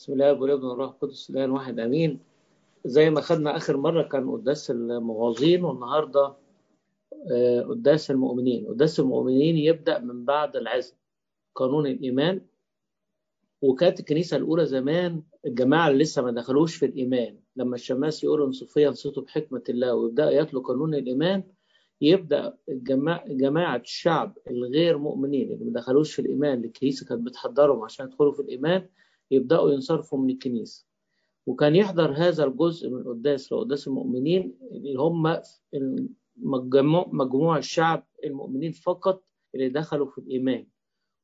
[0.00, 2.20] بسم الله والابن والروح القدس الان واحد آمين.
[2.84, 6.34] زي ما خدنا آخر مرة كان قداس المواظين والنهاردة
[7.32, 8.66] آه، قداس المؤمنين.
[8.66, 10.94] قداس المؤمنين يبدأ من بعد العزم
[11.54, 12.40] قانون الإيمان.
[13.62, 17.38] وكانت الكنيسة الأولى زمان الجماعة اللي لسه ما دخلوش في الإيمان.
[17.56, 21.44] لما الشماس يقولوا انصفيا انصتوا بحكمة الله ويبدأ يتلو قانون الإيمان
[22.00, 28.06] يبدأ الجماعة, جماعة الشعب الغير مؤمنين اللي ما دخلوش في الإيمان الكنيسة كانت بتحضرهم عشان
[28.06, 28.86] يدخلوا في الإيمان
[29.30, 30.86] يبدأوا ينصرفوا من الكنيسة.
[31.46, 35.40] وكان يحضر هذا الجزء من القداس لقداس المؤمنين اللي هم
[37.12, 40.66] مجموع الشعب المؤمنين فقط اللي دخلوا في الإيمان.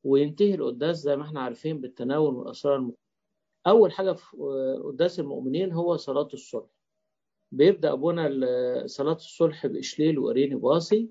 [0.05, 3.06] وينتهي القداس زي ما إحنا عارفين بالتناول والأسرار المختلفة.
[3.66, 4.37] أول حاجة في
[4.84, 6.70] قداس المؤمنين هو صلاة الصلح
[7.52, 8.29] بيبدأ أبونا
[8.87, 11.10] صلاة الصلح بإشليل وإريني باصي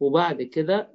[0.00, 0.90] وبعد كده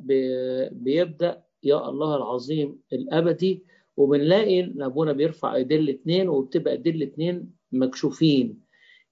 [0.72, 3.66] بيبدأ يا الله العظيم الأبدي
[3.98, 8.62] وبنلاقي إن أبونا بيرفع ايديه الاثنين وبتبقى ايديه الاثنين مكشوفين.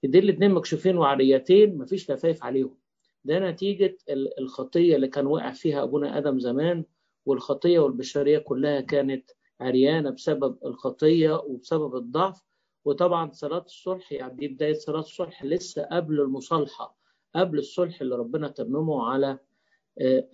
[0.04, 2.76] ايديه الاثنين مكشوفين وعريتين مفيش لفايف عليهم.
[3.24, 3.96] ده نتيجة
[4.38, 6.84] الخطية اللي كان وقع فيها أبونا آدم زمان
[7.26, 12.42] والخطية والبشرية كلها كانت عريانة بسبب الخطية وبسبب الضعف.
[12.84, 16.96] وطبعا صلاة الصلح يعني دي بداية صلاة الصلح لسه قبل المصالحة
[17.34, 19.38] قبل الصلح اللي ربنا تممه على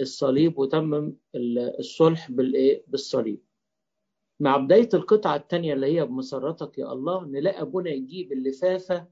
[0.00, 1.16] الصليب وتمم
[1.78, 2.30] الصلح
[2.88, 3.40] بالصليب.
[4.40, 9.06] مع بداية القطعة الثانية اللي هي بمسرتك يا الله نلاقي أبونا يجيب اللفافة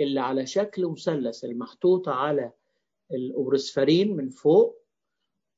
[0.00, 2.52] اللي على شكل مثلث المحطوطة على
[3.12, 4.82] الأوبروسفرين من فوق.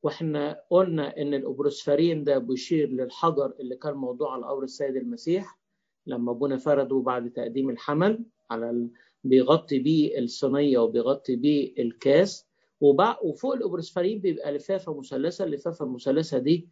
[0.03, 5.59] وإحنا قلنا إن الأوبروسفرين ده بيشير للحجر اللي كان موضوع على قبر السيد المسيح
[6.07, 8.91] لما أبونا فرده بعد تقديم الحمل على ال...
[9.25, 12.47] بيغطي بيه الصينية وبيغطي بيه الكاس.
[12.81, 16.69] وفوق الأوبروسفرين بيبقى لفافة مثلثة اللفافة المثلثة دي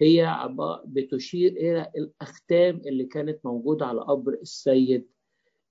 [0.00, 0.48] هي
[0.84, 5.08] بتشير إلى الأختام اللي كانت موجودة على قبر السيد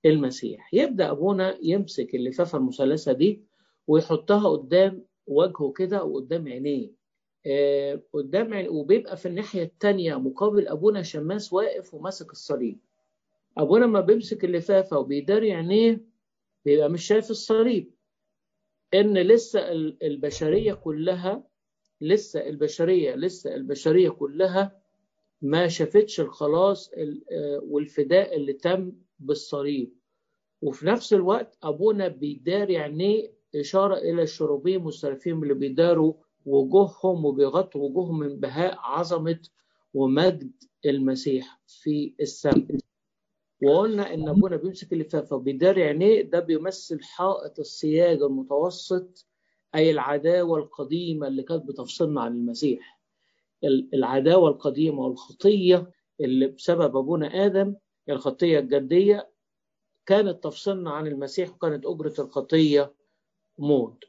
[0.06, 0.74] المسيح.
[0.74, 3.44] يبدأ أبونا يمسك اللفافة المثلثة دي
[3.88, 6.92] ويحطها قدام وجهه كده وقدام عينيه.
[7.46, 12.80] آه قدام عينيه وبيبقى في الناحية التانية مقابل أبونا شماس واقف وماسك الصليب.
[13.58, 16.02] أبونا لما بيمسك اللفافة وبيداري عينيه
[16.66, 17.92] بيبقى مش شايف الصليب.
[18.94, 19.72] إن لسه
[20.04, 21.44] البشرية كلها
[22.02, 24.82] لسه البشرية لسه البشرية كلها
[25.42, 26.92] ما شافتش الخلاص
[27.62, 29.94] والفداء اللي تم بالصليب.
[30.62, 36.14] وفي نفس الوقت أبونا بيداري عينيه إشارة إلى الشروبيم والسرافيم اللي بيداروا
[36.46, 39.40] وجوههم وبيغطوا وجوههم من بهاء عظمة
[39.94, 40.52] ومجد
[40.86, 42.78] المسيح في السماء.
[43.64, 49.26] وقلنا إن أبونا بيمسك اللفافة وبيداري عينيه ده بيمثل حائط السياج المتوسط
[49.78, 53.00] أي العداوة القديمة اللي كانت بتفصلنا عن المسيح.
[53.94, 57.76] العداوة القديمة والخطية اللي بسبب أبونا آدم
[58.10, 59.30] الخطية الجدية
[60.06, 62.94] كانت تفصلنا عن المسيح وكانت أجرة الخطية
[63.58, 64.04] موت.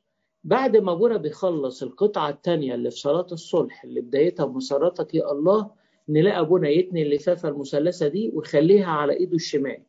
[0.45, 5.71] بعد ما أبونا بيخلص القطعة الثانية اللي في صلاة الصلح اللي بدايتها بمسرتك يا الله
[6.09, 9.83] نلاقي أبونا يتني اللفافة المثلثة دي ويخليها على إيده الشمال.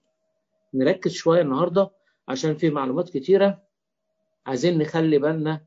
[0.73, 1.91] نركز شوية النهاردة
[2.27, 3.63] عشان في معلومات كتيرة.
[4.45, 5.61] عايزين نخلي بالنا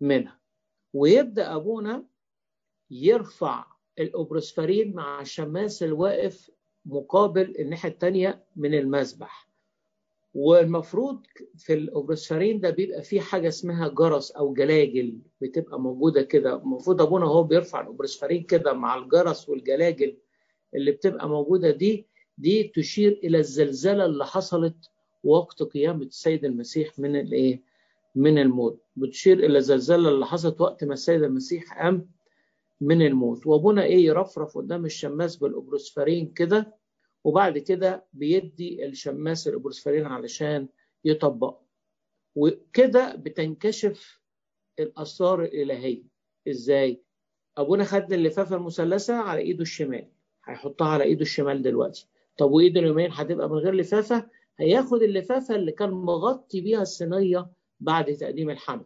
[0.00, 0.38] منها.
[0.94, 2.04] ويبدأ أبونا
[2.90, 3.64] يرفع
[3.98, 6.50] الاوبروسفرين مع الشماس الواقف
[6.86, 9.48] مقابل الناحية الثانية من المذبح
[10.34, 11.22] والمفروض
[11.56, 16.56] في الاوبروسفرين ده بيبقى فيه حاجة اسمها جرس أو جلاجل بتبقى موجودة كده.
[16.56, 20.16] المفروض أبونا هو بيرفع الاوبروسفرين كده مع الجرس والجلاجل
[20.74, 22.06] اللي بتبقى موجودة دي.
[22.38, 24.76] دي تشير إلى الزلزلة اللي حصلت
[25.24, 27.62] وقت قيامة السيد المسيح من الإيه؟
[28.14, 28.80] من الموت.
[28.98, 32.10] بتشير إلى الزلزال اللي حصلت وقت ما السيد المسيح قام
[32.80, 33.46] من الموت.
[33.46, 36.74] وأبونا إيه يرفرف قدام الشماس بالاوبروسفرين كده
[37.24, 40.68] وبعد كده بيدي الشماس الاوبروسفرين علشان
[41.04, 41.60] يطبقه.
[42.34, 44.20] وكده بتنكشف
[44.78, 46.02] الاسرار الإلهية.
[46.48, 47.02] إزاي؟
[47.56, 50.08] أبونا خد اللفافة المثلثة على إيده الشمال.
[50.44, 52.08] هيحطها على إيده الشمال دلوقتي.
[52.38, 57.50] طب وإيده اليمين هتبقى من غير لفافة؟ هياخد اللفافة اللي كان مغطي بيها الصينية
[57.80, 58.84] بعد تقديم الحمل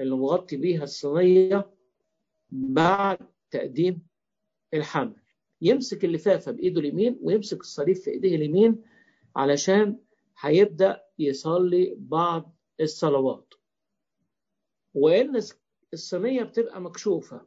[0.00, 1.70] اللي مغطي بيها الصينية
[2.50, 3.18] بعد
[3.50, 4.02] تقديم
[4.74, 5.16] الحمل.
[5.62, 8.82] يمسك اللفافة بإيده اليمين ويمسك الصليب في إيديه اليمين
[9.36, 9.98] علشان
[10.40, 13.54] هيبدأ يصلي بعض الصلوات.
[14.94, 15.42] وإن
[15.92, 17.46] الصينية بتبقى مكشوفة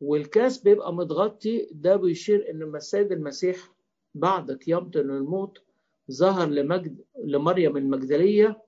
[0.00, 3.72] والكاس بيبقى متغطي ده بيشير إن السيد المسيح
[4.14, 5.62] بعد قيامته من الموت
[6.10, 8.62] ظهر لمجد لمريم المجدلية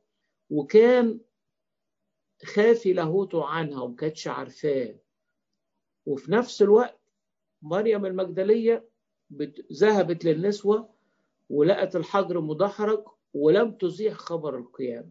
[0.52, 1.20] وكان
[2.44, 4.94] خافي لاهوته عنها وما كانتش عارفاه.
[6.06, 7.00] وفي نفس الوقت
[7.62, 8.88] مريم المجدلية
[9.72, 10.94] ذهبت للنسوة
[11.50, 13.04] ولقت الحجر مدحرج
[13.34, 15.10] ولم تزيح خبر القيامة.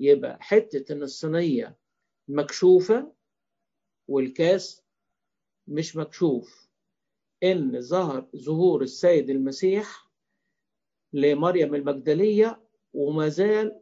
[0.00, 1.76] يبقى حتة إن الصينية
[2.28, 3.12] مكشوفة
[4.08, 4.82] والكاس
[5.68, 6.68] مش مكشوف.
[7.42, 10.08] إن ظهر ظهور السيد المسيح
[11.12, 12.60] لمريم المجدلية
[12.94, 13.80] وما زال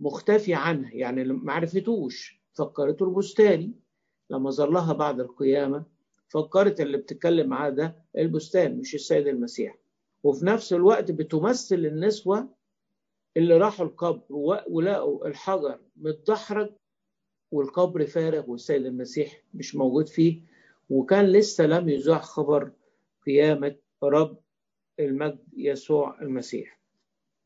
[0.00, 2.38] مختفي عنها يعني ما عرفتوش.
[2.52, 3.72] فكرته البستاني
[4.30, 5.84] لما ظلها بعد القيامة
[6.28, 9.78] فكرت اللي بتتكلم معاه ده البستان مش السيد المسيح.
[10.22, 12.48] وفي نفس الوقت بتمثل النسوة
[13.36, 14.22] اللي راحوا القبر
[14.68, 16.70] ولقوا الحجر متدحرج
[17.52, 20.42] والقبر فارغ والسيد المسيح مش موجود فيه.
[20.90, 22.72] وكان لسه لم يزاح خبر
[23.26, 24.38] قيامة رب
[25.00, 26.77] المجد يسوع المسيح.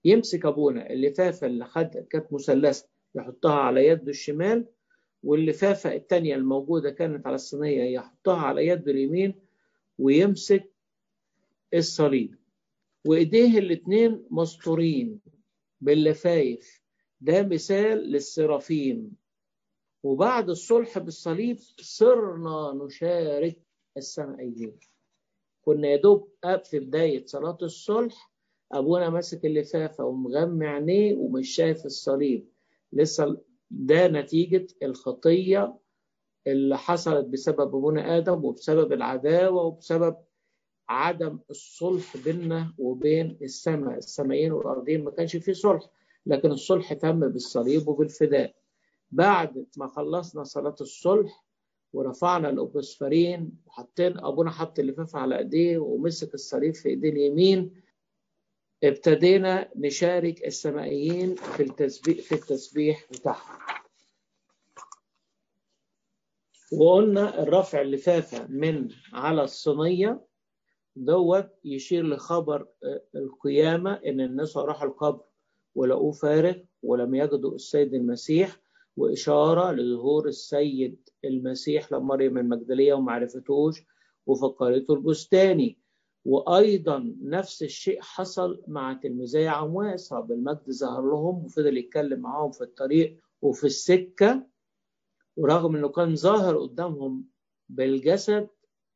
[0.04, 4.66] يمسك أبونا اللفافه اللي خد كانت مثلثه يحطها على يده الشمال
[5.22, 9.34] واللفافه الثانية الموجودة كانت على الصينية يحطها على يده اليمين
[9.98, 10.72] ويمسك
[11.74, 12.34] الصليب.
[13.06, 15.20] وإيديه الاثنين مستورين
[15.80, 16.82] باللفايف.
[17.20, 19.12] ده مثال للسرافيم.
[20.02, 23.58] وبعد الصلح بالصليب صرنا نشارك
[23.96, 24.78] السمائيين
[25.62, 26.28] كنا يا دوب
[26.64, 28.31] في بداية صلاة الصلح
[28.72, 32.48] أبونا ماسك اللفافة ومغمى عينيه ومش شايف الصليب.
[32.92, 33.36] لسه
[33.70, 35.74] ده نتيجة الخطية
[36.46, 40.16] اللي حصلت بسبب أبونا آدم وبسبب العداوة وبسبب
[40.88, 43.98] عدم الصلح بيننا وبين السماء.
[43.98, 45.82] السمائيين والأرضين ما كانش فيه صلح
[46.26, 48.54] لكن الصلح تم بالصليب وبالفداء.
[49.10, 51.44] بعد ما خلصنا صلاة الصلح
[51.92, 57.82] ورفعنا الأوبسفرين وحطين أبونا حط اللفاف على إيديه ومسك الصليب في إيديه اليمين
[58.84, 63.58] ابتدينا نشارك السمائيين في التسبيح في التسبيح بتاعهم.
[66.72, 70.26] وقلنا الرفع اللفافة من على الصينية
[70.96, 72.66] دوت يشير لخبر
[73.14, 75.24] القيامة إن الناس راحوا القبر
[75.74, 78.56] ولقوه فارغ ولم يجدوا السيد المسيح
[78.96, 83.82] وإشارة لظهور السيد المسيح لمريم المجدلية وما عرفتوش
[84.26, 85.78] وفكرته البستاني.
[86.24, 92.60] وأيضا نفس الشيء حصل مع تلميذي عمواس رب المجد ظهر لهم وفضل يتكلم معاهم في
[92.60, 94.46] الطريق وفي السكة
[95.36, 97.24] ورغم إنه كان ظاهر قدامهم
[97.68, 98.48] بالجسد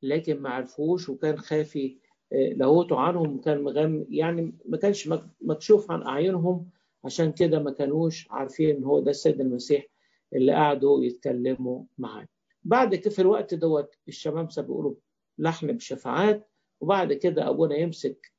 [0.03, 1.99] لكن ما عرفوش وكان خافي
[2.33, 3.37] لاهوته عنهم.
[3.37, 5.09] وكان مغم يعني ما كانش
[5.41, 6.71] مكشوف عن أعينهم.
[7.05, 9.87] عشان كده ما كانوش عارفين إن هو ده السيد المسيح
[10.35, 12.27] اللي قعدوا يتكلموا معاه.
[12.65, 14.95] بعد كده في الوقت دوت الشمامسه بيقولوا
[15.39, 16.51] لحن بشفاعات.
[16.81, 18.33] وبعد كده أبونا يمسك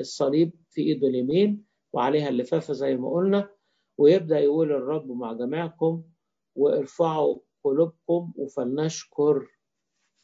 [0.00, 3.50] الصليب في إيده اليمين وعليها اللفافة زي ما قلنا
[3.98, 6.04] ويبدأ يقول الرب مع جميعكم
[6.56, 9.48] وارفعوا قلوبكم وفلنشكر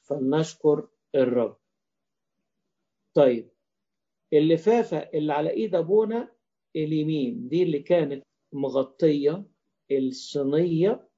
[0.02, 1.56] فلنشكر الرب.
[3.14, 3.50] طيب
[4.32, 6.32] اللفافة اللي على إيد أبونا
[6.76, 9.44] اليمين دي اللي كانت مغطية
[9.90, 11.08] الصينية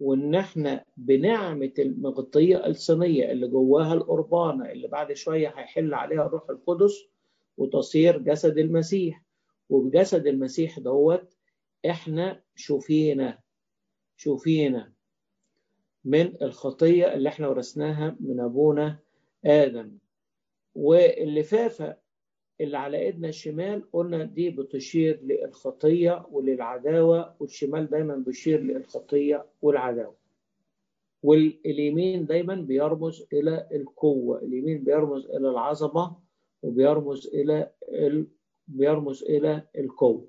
[0.00, 7.04] وإن إحنا بنعمة المغطية الصينية اللي جواها القربانة اللي بعد شوية هيحل عليها الروح القدس
[7.56, 9.22] وتصير جسد المسيح.
[9.70, 11.36] وبجسد المسيح دوت
[11.90, 13.38] إحنا شوفينا
[14.16, 14.92] شوفينا
[16.04, 18.98] من الخطية اللي إحنا ورثناها من أبونا
[19.44, 19.98] آدم.
[20.74, 21.96] واللفافة
[22.60, 30.14] اللي على إيدنا الشمال قلنا دي بتشير للخطية وللعداوة والشمال دايما بيشير للخطية والعداوة.
[31.22, 36.16] واليمين دايما بيرمز إلى القوة اليمين بيرمز إلى العظمة
[36.62, 38.26] وبيرمز إلى ال...
[38.68, 40.28] بيرمز إلى القوة.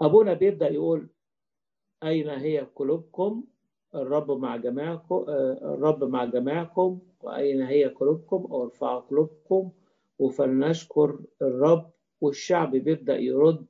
[0.00, 1.08] أبونا بيبدأ يقول
[2.02, 3.44] أين هي قلوبكم؟
[3.94, 5.24] الرب مع جماعكم
[5.62, 9.70] الرب مع جماعكم وأين هي قلوبكم؟ أو ارفعوا قلوبكم.
[10.18, 13.66] وفلنشكر الرب والشعب بيبدأ يرد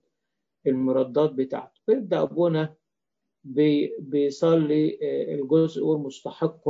[0.67, 1.81] المردات بتاعته.
[1.88, 2.75] بيبدأ أبونا
[3.45, 4.99] بي بيصلي
[5.35, 6.69] الجزء يقول مستحق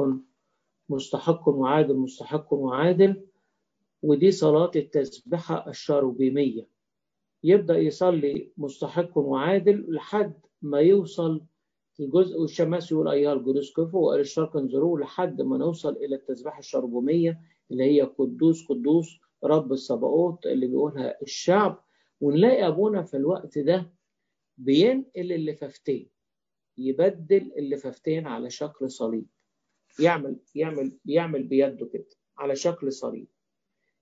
[0.88, 3.26] مستحق وعادل مستحق وعادل
[4.02, 6.66] ودي صلاة التسبحة الشاروبيمية.
[7.44, 11.44] يبدأ يصلي مستحق وعادل لحد ما يوصل
[12.00, 17.40] الجزء والشماس يقول أيها الجلوس كفوا وقال الشرق انظروا لحد ما نوصل إلى التسبحة الشربومية
[17.70, 21.84] اللي هي قدوس قدوس رب الصباؤوت اللي بيقولها الشعب
[22.20, 23.92] ونلاقي أبونا في الوقت ده
[24.56, 26.10] بينقل اللفافتين
[26.78, 29.26] يبدل اللفافتين على شكل صليب.
[30.00, 32.06] يعمل يعمل يعمل بيده كده
[32.38, 33.26] على شكل صليب.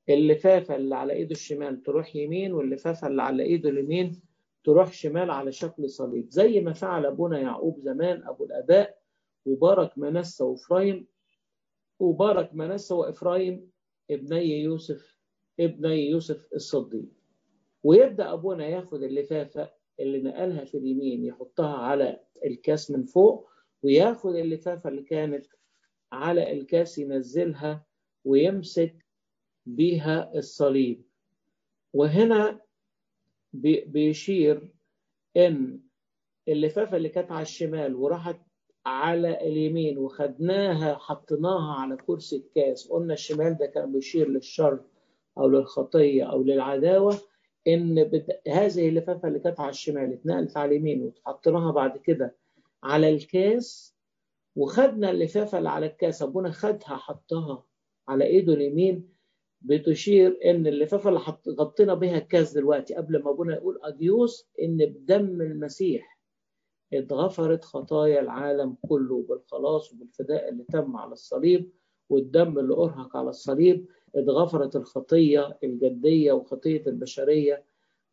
[0.09, 4.23] اللفافة اللي على إيده الشمال تروح يمين واللفافة اللي على إيده اليمين
[4.65, 6.31] تروح شمال على شكل صليب.
[6.31, 8.99] زي ما فعل أبونا يعقوب زمان أبو الأباء
[9.47, 11.07] وبارك منسى وإفرايم
[11.99, 13.71] وبارك منسى وإفرايم
[14.11, 15.16] ابني يوسف
[15.61, 17.05] ابني يوسف الصديق
[17.85, 19.71] ويبدأ أبونا ياخد اللفافة
[20.01, 23.49] اللي نقلها في اليمين يحطها على الكاس من فوق
[23.83, 25.47] وياخد اللفافة اللي كانت
[26.13, 27.87] على الكاس ينزلها
[28.25, 29.07] ويمسك
[29.67, 31.03] بيها الصليب.
[31.93, 32.61] وهنا
[33.53, 34.69] بيشير
[35.37, 35.81] إن
[36.49, 38.41] اللفافة اللي كانت على الشمال وراحت
[38.87, 44.85] على اليمين وخدناها حطيناها على كرسي الكاس قلنا الشمال ده كان بيشير للشر
[45.39, 47.19] أو للخطية أو للعداوة
[47.69, 48.41] إن بت...
[48.49, 52.35] هذه اللفافة اللي كانت على الشمال اتنقلت على اليمين وحطيناها بعد كده
[52.83, 53.95] على الكاس
[54.57, 57.65] وخدنا اللفافة اللي على الكاس أبونا خدها حطها
[58.09, 59.09] على إيده اليمين
[59.61, 61.21] بتشير إن اللفافة اللي
[61.61, 66.17] غطينا بها الكاس دلوقتي قبل ما أبونا يقول أديوس إن بدم المسيح
[66.93, 71.71] اتغفرت خطايا العالم كله بالخلاص وبالفداء اللي تم على الصليب
[72.11, 73.87] والدم اللي أرهق على الصليب.
[74.15, 77.65] اتغفرت الخطية الجدية وخطية البشرية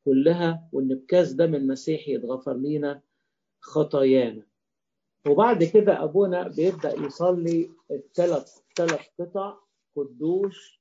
[0.05, 3.01] كلها وإن بكاس دم المسيح يتغفر لينا
[3.59, 4.43] خطايانا.
[5.27, 9.57] وبعد كده أبونا بيبدأ يصلي الثلاث ثلاث قطع
[9.95, 10.79] قدوس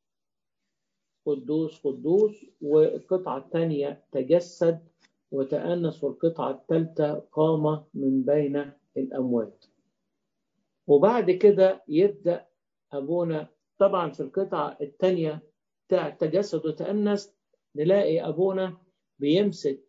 [1.27, 4.79] قدوس قدوس والقطعة الثانية تجسد
[5.31, 9.65] وتأنس والقطعة الثالثة قام من بين الأموات.
[10.87, 12.47] وبعد كده يبدأ
[12.93, 13.49] أبونا
[13.83, 15.43] طبعا في القطعة الثانية
[15.89, 17.33] بتاع تجسد وتأنس
[17.77, 18.77] نلاقي أبونا
[19.19, 19.81] بيمسك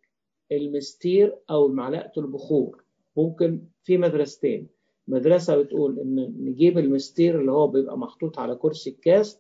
[0.52, 2.84] المستير أو معلقة البخور.
[3.18, 4.70] ممكن في مدرستين.
[5.08, 9.40] مدرسة بتقول إن نجيب المستير اللي هو بيبقى محطوط على كرسي الكاس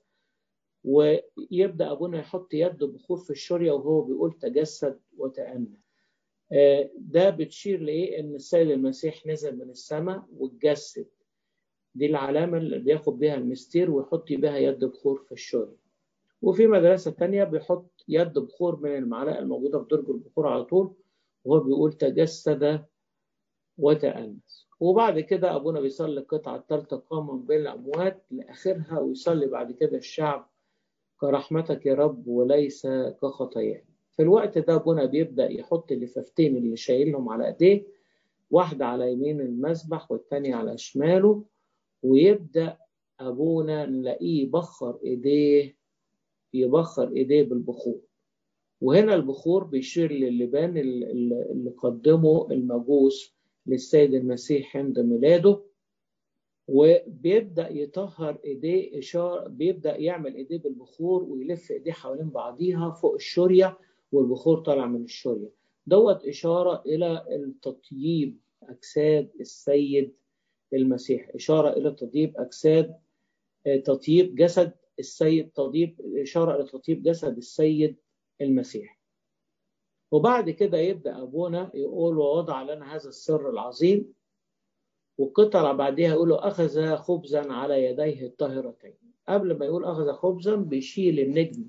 [0.83, 5.81] ويبدأ أبونا يحط يده بخور في الشريه وهو بيقول تجسد وتأنى
[6.97, 11.07] ده بتشير لإيه؟ إن السيد المسيح نزل من السماء واتجسد.
[11.95, 15.83] دي العلامة اللي بياخد بها المستير ويحط بها يد بخور في الشريه
[16.41, 20.93] وفي مدرسة تانية بيحط يد بخور من المعلقة الموجودة في درج البخور على طول
[21.45, 22.85] وهو بيقول تجسد
[23.77, 24.67] وتأنس.
[24.79, 30.49] وبعد كده أبونا بيصلي القطعة الثالثة قام من بين الأموات لآخرها ويصلي بعد كده الشعب
[31.19, 32.87] كرحمتك يا رب وليس
[33.21, 37.87] كخطايانا في الوقت ده أبونا بيبدأ يحط اللفافتين اللي شايلهم على إيديه
[38.51, 41.43] واحدة على يمين المسبح والتانية على شماله
[42.03, 42.77] ويبدأ
[43.19, 45.75] أبونا نلاقيه يبخر إيديه
[46.53, 47.99] يبخر إيديه بالبخور.
[48.81, 53.33] وهنا البخور بيشير للبان اللي قدمه المجوس
[53.65, 55.61] للسيد المسيح عند ميلاده.
[56.67, 63.77] وبيبدأ يطهر إيديه إشارة بيبدأ يعمل إيديه بالبخور ويلف إيديه حوالين بعضيها فوق الشورية
[64.11, 65.49] والبخور طالع من الشورية.
[65.87, 70.13] دوت إشارة إلى التطييب أجساد السيد
[70.73, 71.29] المسيح.
[71.35, 72.95] إشارة إلى تطيب أجساد
[73.85, 77.97] تطيب جسد السيد تطيب إشارة إلى تطيب جسد السيد
[78.41, 78.99] المسيح.
[80.11, 84.13] وبعد كده يبدأ أبونا يقول ووضع لنا هذا السر العظيم
[85.17, 88.97] والقطعة بعدها يقول أخذ خبزا على يديه الطاهرتين.
[89.27, 91.67] قبل ما يقول أخذ خبزا بيشيل النجم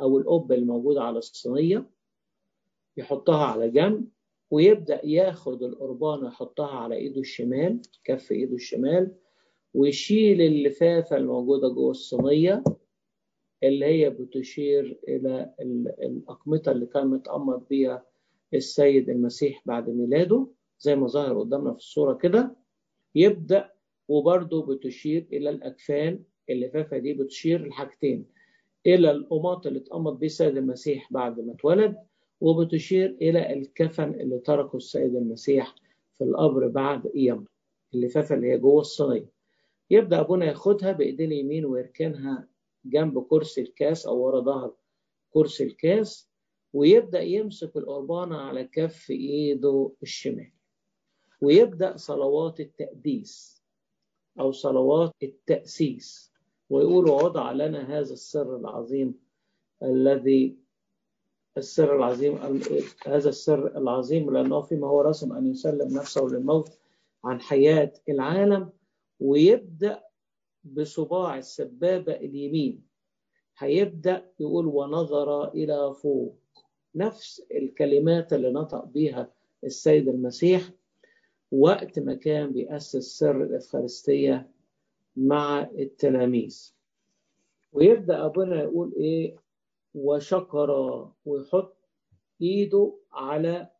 [0.00, 1.90] أو القبة الموجودة على الصينية
[2.96, 4.08] يحطها على جنب
[4.52, 9.14] ويبدأ ياخد القربان ويحطها على إيده الشمال كف إيده الشمال
[9.74, 12.64] ويشيل اللفافة الموجودة جوه الصينية
[13.62, 15.54] اللي هي بتشير إلى
[16.02, 18.06] الأقمطة اللي كان متأمر بيها
[18.54, 20.46] السيد المسيح بعد ميلاده
[20.78, 22.56] زي ما ظهر قدامنا في الصورة كده.
[23.14, 23.70] يبدأ
[24.08, 28.26] وبرضه بتشير إلى الأكفان اللفافة دي بتشير لحاجتين
[28.86, 31.96] إلى القماط اللي اتقمط بيه السيد المسيح بعد ما اتولد
[32.42, 35.74] وبتشير إلى الكفن اللي تركه السيد المسيح
[36.18, 37.50] في القبر بعد قيامته
[37.94, 39.30] اللفافة اللي هي جوه الصينية
[39.90, 42.48] يبدأ أبونا ياخدها بإيديه اليمين ويركنها
[42.84, 44.74] جنب كرسي الكاس أو ورا ظهر
[45.30, 46.30] كرسي الكاس
[46.72, 50.52] ويبدأ يمسك القربانة على كف إيده الشمال.
[51.40, 53.62] ويبدأ صلوات التقديس
[54.40, 56.32] أو صلوات التأسيس
[56.70, 59.14] ويقول وضع لنا هذا السر العظيم
[59.82, 60.61] الذي
[61.56, 62.38] السر العظيم
[63.06, 66.78] هذا السر العظيم لأنه فيما هو رسم أن يسلم نفسه للموت
[67.24, 68.70] عن حياة العالم
[69.20, 70.02] ويبدأ
[70.64, 72.82] بصباع السبابة اليمين.
[73.58, 76.38] هيبدأ يقول ونظر إلى فوق.
[76.94, 79.32] نفس الكلمات اللي نطق بها
[79.64, 80.70] السيد المسيح
[81.52, 84.50] وقت ما كان بيأسس سر الإفخارستية
[85.16, 86.74] مع التلاميذ.
[87.72, 89.36] ويبدأ أبونا يقول إيه؟
[89.94, 90.70] وشكر
[91.24, 91.76] ويحط
[92.42, 93.70] إيده على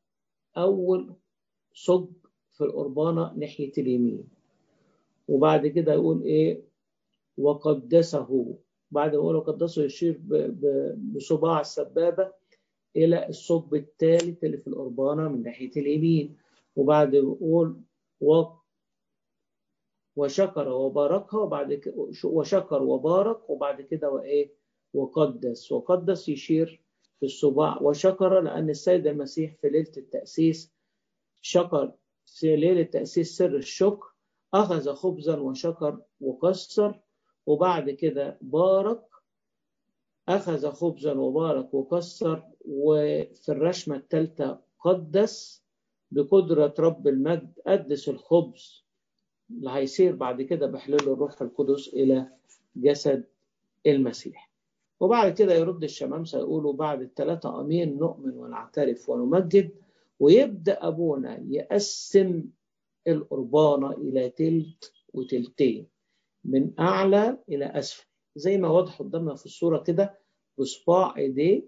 [0.57, 1.15] أول
[1.75, 2.09] صج
[2.51, 4.29] في القربانة ناحية اليمين.
[5.29, 6.63] وبعد كده يقول إيه؟
[7.39, 8.55] وقدسه.
[8.91, 10.21] بعد ما يقول وقدسه يشير
[11.15, 12.33] بصباع السبابة
[12.97, 16.37] إلى الثقب الثالث اللي في القربانة من ناحية اليمين.
[16.77, 17.81] وبعد يقول
[18.21, 18.45] و
[20.17, 21.81] وشكر وباركها وبعد
[22.25, 24.62] وشكر وبارك وبعد كده وإيه؟
[24.95, 25.73] وقدس.
[25.73, 26.81] وقدس يشير
[27.23, 30.73] بالصباع وشكر لأن السيد المسيح في ليلة التأسيس
[31.41, 31.93] شكر
[32.27, 34.07] في ليلة تأسيس سر الشكر.
[34.55, 37.01] أخذ خبزا وشكر وكسر.
[37.47, 39.03] وبعد كده بارك.
[40.29, 42.43] أخذ خبزا وبارك وكسر.
[42.65, 45.63] وفي الرشمة الثالثة قدس
[46.11, 48.85] بقدرة رب المجد قدس الخبز
[49.51, 52.29] اللي هيصير بعد كده بحلول الروح القدس إلى
[52.77, 53.25] جسد
[53.87, 54.52] المسيح.
[55.03, 59.71] وبعد كده يرد الشمامسة يقولوا بعد الثلاثة أمين نؤمن ونعترف ونمجد
[60.21, 62.45] ويبدأ أبونا يقسم
[63.09, 65.87] القربانة إلى تلت وتلتين
[66.45, 68.07] من أعلى إلى أسفل.
[68.37, 70.19] زي ما واضح قدامنا في الصورة كده
[70.59, 71.63] بصباع إيديه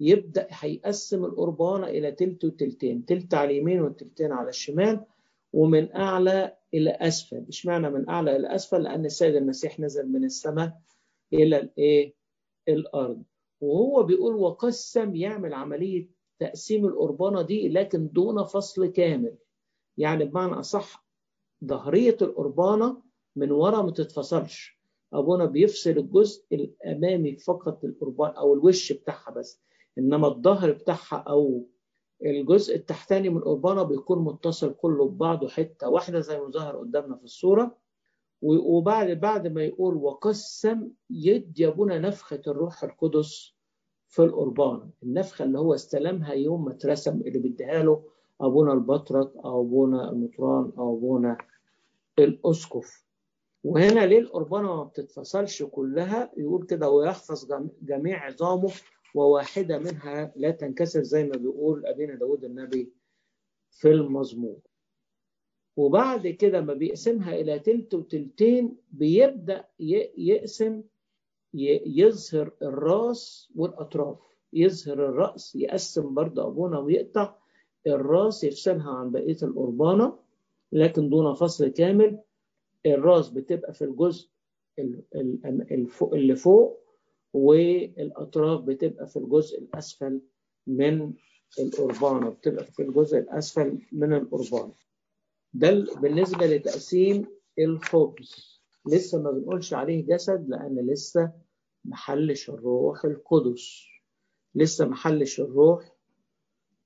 [0.00, 5.04] يبدأ هيقسم القربانة إلى تلت وتلتين تلت على اليمين والتلتين على الشمال
[5.52, 7.44] ومن أعلى إلى أسفل.
[7.48, 10.80] إشمعنى من أعلى إلى أسفل؟ لأن السيد المسيح نزل من السماء
[11.32, 12.25] إلى الإيه؟
[12.68, 13.22] الأرض.
[13.60, 16.08] وهو بيقول وقسم يعمل عملية
[16.38, 19.36] تقسيم القربانة دي لكن دون فصل كامل.
[19.98, 21.06] يعني بمعنى أصح
[21.64, 23.02] ظهرية القربانة
[23.36, 24.76] من ورا ما تتفصلش.
[25.12, 29.60] أبونا بيفصل الجزء الأمامي فقط القربان أو الوش بتاعها بس
[29.98, 31.66] إنما الظهر بتاعها أو
[32.24, 37.24] الجزء التحتاني من القربانة بيكون متصل كله ببعضه حتة واحدة زي ما ظهر قدامنا في
[37.24, 37.76] الصورة.
[38.42, 43.54] وبعد بعد ما يقول وقسم يدي أبونا نفخة الروح القدس
[44.08, 44.90] في القربان.
[45.02, 48.02] النفخة اللي هو استلمها يوم ما اترسم اللي بيديها له
[48.40, 51.38] أبونا البطرك أو أبونا المطران أو أبونا
[52.18, 53.06] الأسقف.
[53.64, 57.52] وهنا ليه القربانة ما بتتفصلش كلها؟ يقول كده ويحفظ
[57.82, 58.70] جميع عظامه
[59.14, 62.92] وواحدة منها لا تنكسر زي ما بيقول أبينا داود النبي
[63.70, 64.58] في المزمور.
[65.76, 69.64] وبعد كده ما بيقسمها إلى تلت وتلتين بيبدأ
[70.16, 70.82] يقسم
[71.54, 74.18] يظهر الراس والأطراف.
[74.52, 77.34] يظهر الرأس يقسم برضه أبونا ويقطع
[77.86, 80.18] الراس يفصلها عن بقية القربانة
[80.72, 82.18] لكن دون فصل كامل.
[82.86, 84.28] الراس بتبقى في الجزء
[86.12, 86.80] اللي فوق
[87.32, 90.20] والأطراف بتبقى في الجزء الأسفل
[90.66, 91.12] من
[91.58, 94.72] القربانة بتبقى في الجزء الأسفل من القربانة.
[95.58, 97.26] ده بالنسبة لتقسيم
[97.58, 98.60] الخبز.
[98.86, 101.32] لسه ما بنقولش عليه جسد لأن لسه
[101.84, 103.82] محلش الروح القدس.
[104.54, 105.92] لسه محلش الروح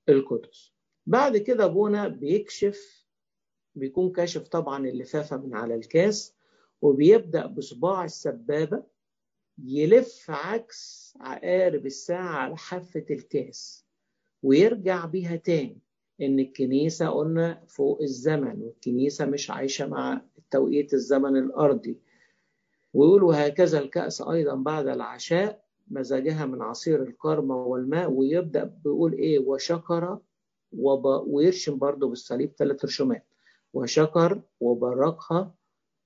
[0.09, 0.71] القدس.
[1.05, 3.05] بعد كده أبونا بيكشف
[3.75, 6.35] بيكون كاشف طبعا اللفافة من على الكاس
[6.81, 8.83] وبيبدأ بصباع السبابة
[9.63, 13.85] يلف عكس عقارب الساعة على حافة الكاس
[14.43, 15.81] ويرجع بيها تاني.
[16.21, 21.97] إن الكنيسة قلنا فوق الزمن والكنيسة مش عايشة مع توقيت الزمن الأرضي.
[22.93, 30.19] ويقول وهكذا الكأس أيضا بعد العشاء مزاجها من عصير الكرمة والماء ويبدأ بيقول إيه؟ وشكر
[30.71, 31.05] وب...
[31.27, 33.25] ويرشم برضه بالصليب ثلاث رشومات.
[33.73, 35.53] وشكر وباركها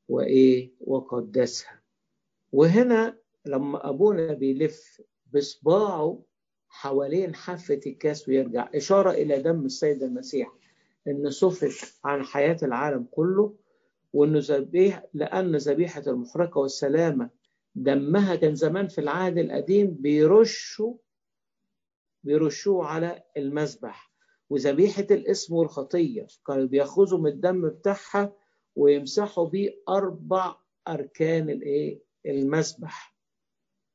[0.09, 1.81] وإيه؟ وقدسها.
[2.51, 5.01] وهنا لما أبونا بيلف
[5.33, 6.19] بصباعه
[6.75, 8.69] حوالين حافة الكاس ويرجع.
[8.75, 10.53] إشارة إلى دم السيد المسيح
[11.07, 13.55] إن صفت عن حياة العالم كله
[14.13, 17.29] وإنه ذبيح لأن ذبيحة المحرقة والسلامة
[17.75, 20.93] دمها كان زمان في العهد القديم بيرشوا
[22.23, 24.11] بيرشوه على المذبح.
[24.49, 28.33] وذبيحة الاسم والخطية كانوا بياخذوا من الدم بتاعها
[28.75, 30.55] ويمسحوا بيه أربع
[30.87, 33.15] أركان الإيه؟ المذبح.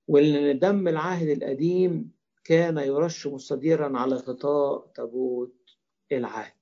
[0.09, 5.55] وإن دم العهد القديم كان يرش مستديرا على غطاء تابوت
[6.13, 6.53] العهد.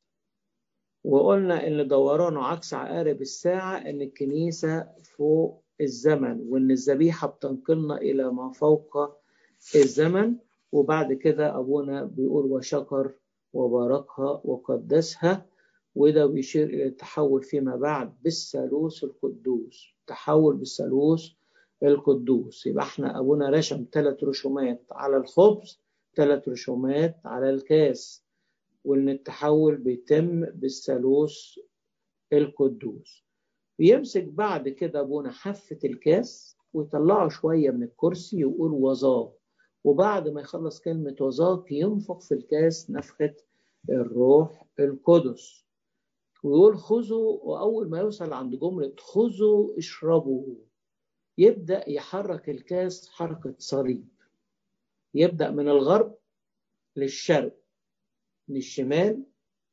[1.05, 8.51] وقلنا إن دورانه عكس عقارب الساعة إن الكنيسة فوق الزمن وإن الذبيحة بتنقلنا إلى ما
[8.53, 8.97] فوق
[9.75, 10.37] الزمن.
[10.73, 13.13] وبعد كده أبونا بيقول وشكر
[13.53, 15.47] وباركها وقدسها
[15.95, 19.95] وده بيشير إلى التحول فيما بعد بالثالوث القدوس.
[20.07, 21.29] تحول بالثالوث
[21.83, 22.67] القدوس.
[22.67, 25.81] يبقى إحنا أبونا رشم ثلاث رسومات على الخبز
[26.17, 28.25] ثلاث رسومات على الكاس
[28.85, 31.37] وإن التحول بيتم بالثالوث
[32.33, 33.25] القدوس.
[33.79, 39.33] بيمسك بعد كده أبونا حافة الكاس ويطلعه شوية من الكرسي ويقول وظاه
[39.85, 43.35] وبعد ما يخلص كلمة وظاك ينفخ في الكاس نفخة
[43.91, 45.65] الروح القدس.
[46.45, 50.55] ويقول خذوا وأول ما يوصل عند جملة خذوا اشربوا.
[51.39, 54.09] يبدأ يحرك الكاس حركة صليب.
[55.15, 56.19] يبدأ من الغرب
[56.97, 57.57] للشرق
[58.49, 59.25] من الشمال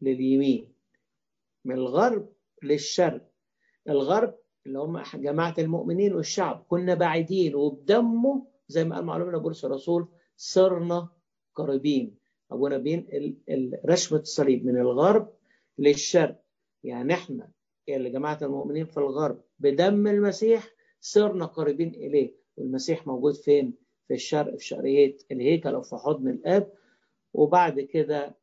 [0.01, 0.73] لليمين.
[1.65, 2.29] من الغرب
[2.63, 3.31] للشرق.
[3.89, 10.07] الغرب اللي هم جماعة المؤمنين والشعب كنا بعيدين وبدمه زي ما قال معلومنا بولس الرسول
[10.37, 11.09] صرنا
[11.55, 12.17] قريبين.
[12.51, 13.07] أبونا بين
[13.85, 15.33] رشمة الصليب من الغرب
[15.77, 16.43] للشرق.
[16.83, 17.51] يعني إحنا
[17.89, 20.74] اللي جماعة المؤمنين في الغرب بدم المسيح
[21.05, 22.35] صرنا قريبين إليه.
[22.57, 23.73] والمسيح موجود فين؟
[24.07, 26.73] في الشرق في شرقية الهيكل أو في حضن الآب.
[27.33, 28.37] وبعد كده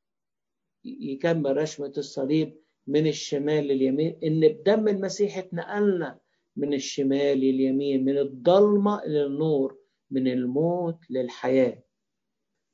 [0.85, 4.18] يكمل رشمة الصليب من الشمال لليمين.
[4.25, 6.20] إن بدم المسيح اتنقلنا
[6.57, 9.79] من الشمال لليمين من الضلمة للنور
[10.11, 11.83] من الموت للحياة.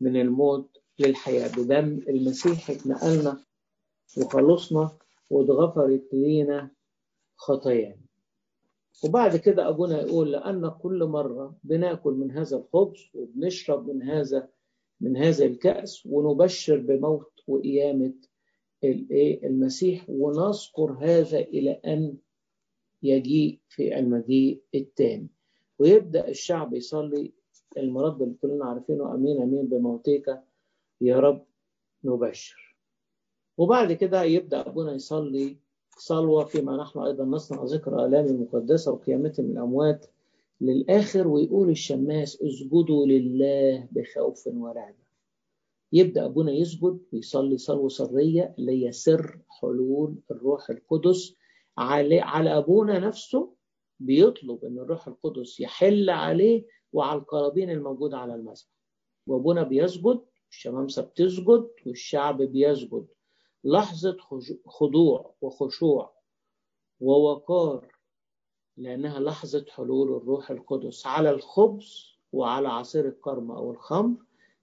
[0.01, 1.48] من الموت للحياة.
[1.48, 3.44] بدم المسيح اتنقلنا
[4.18, 4.98] وخلصنا
[5.31, 6.70] واتغفرت لينا
[7.37, 8.08] خطايانا.
[9.05, 14.49] وبعد كده أبونا يقول لأن كل مرة بناكل من هذا الخبز وبنشرب من هذا
[15.01, 18.13] من هذا الكأس ونبشر بموت وقيامة
[19.45, 22.17] المسيح ونذكر هذا إلى أن
[23.03, 25.29] يجيء في المجيء الثاني
[25.79, 27.33] ويبدأ الشعب يصلي
[27.77, 30.43] المرد اللي كلنا عارفينه أمين أمين بموتك
[31.01, 31.45] يا رب
[32.05, 32.77] نبشر.
[33.57, 35.57] وبعد كده يبدأ أبونا يصلي
[36.01, 40.07] صلوة فيما نحن أيضا نصنع ذكر آلام المقدسة وقيامته من الأموات
[40.61, 45.09] للآخر ويقول الشماس اسجدوا لله بخوف ورعبة
[45.93, 51.35] يبدأ أبونا يسجد ويصلي صلوة سرية اللي هي سر حلول الروح القدس.
[51.79, 53.53] على, على أبونا نفسه
[54.01, 58.71] بيطلب أن الروح القدس يحل عليه وعلى القرابين الموجودة على المسبح
[59.27, 63.07] وأبونا بيسجد الشمامسة بتسجد والشعب بيسجد.
[63.64, 64.16] لحظة
[64.66, 66.12] خضوع وخشوع
[67.01, 67.92] ووقار
[68.77, 74.16] لأنها لحظة حلول الروح القدس على الخبز وعلى عصير الكرم أو الخمر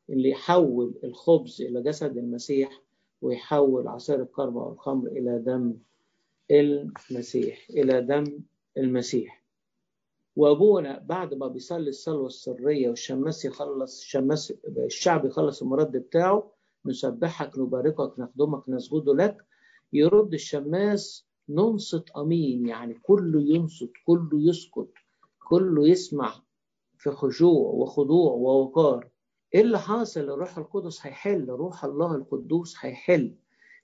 [0.09, 2.81] اللي يحول الخبز إلى جسد المسيح
[3.21, 5.77] ويحول عصير الكرم أو الخمر إلى دم
[6.51, 8.39] المسيح إلى دم
[8.77, 9.43] المسيح.
[10.35, 16.51] وأبونا بعد ما بيصلي الصلوة السرية والشماس يخلص الشماس الشعب يخلص المرد بتاعه
[16.87, 19.37] نسبحك نباركك نخدمك نسجد لك.
[19.93, 24.89] يرد الشماس ننصت أمين يعني كله ينصت كله يسكت
[25.47, 26.33] كله يسمع
[26.97, 29.09] في خشوع وخضوع ووقار.
[29.55, 33.35] إيه اللي حاصل؟ الروح القدس هيحل روح الله القدوس هيحل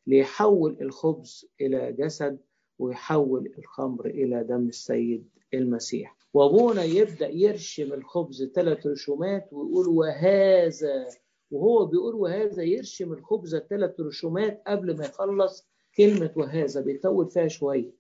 [0.08, 2.40] ليحول الخبز إلى جسد
[2.80, 6.18] ويحول الخمر إلى دم السيد المسيح.
[6.34, 11.08] وأبونا يبدأ يرشم الخبز ثلاث رشومات ويقول وهذا
[11.52, 17.92] وهو بيقول وهذا يرشم الخبز ثلاث رشومات قبل ما يخلص كلمة وهذا بيطول فيها شوية.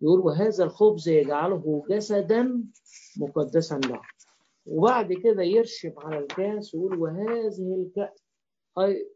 [0.00, 2.64] يقول وهذا الخبز يجعله جسدا
[3.18, 4.00] مقدسا له.
[4.66, 8.24] وبعد كده يرشم على الكاس ويقول وهذه الكأس
[8.78, 9.08] أي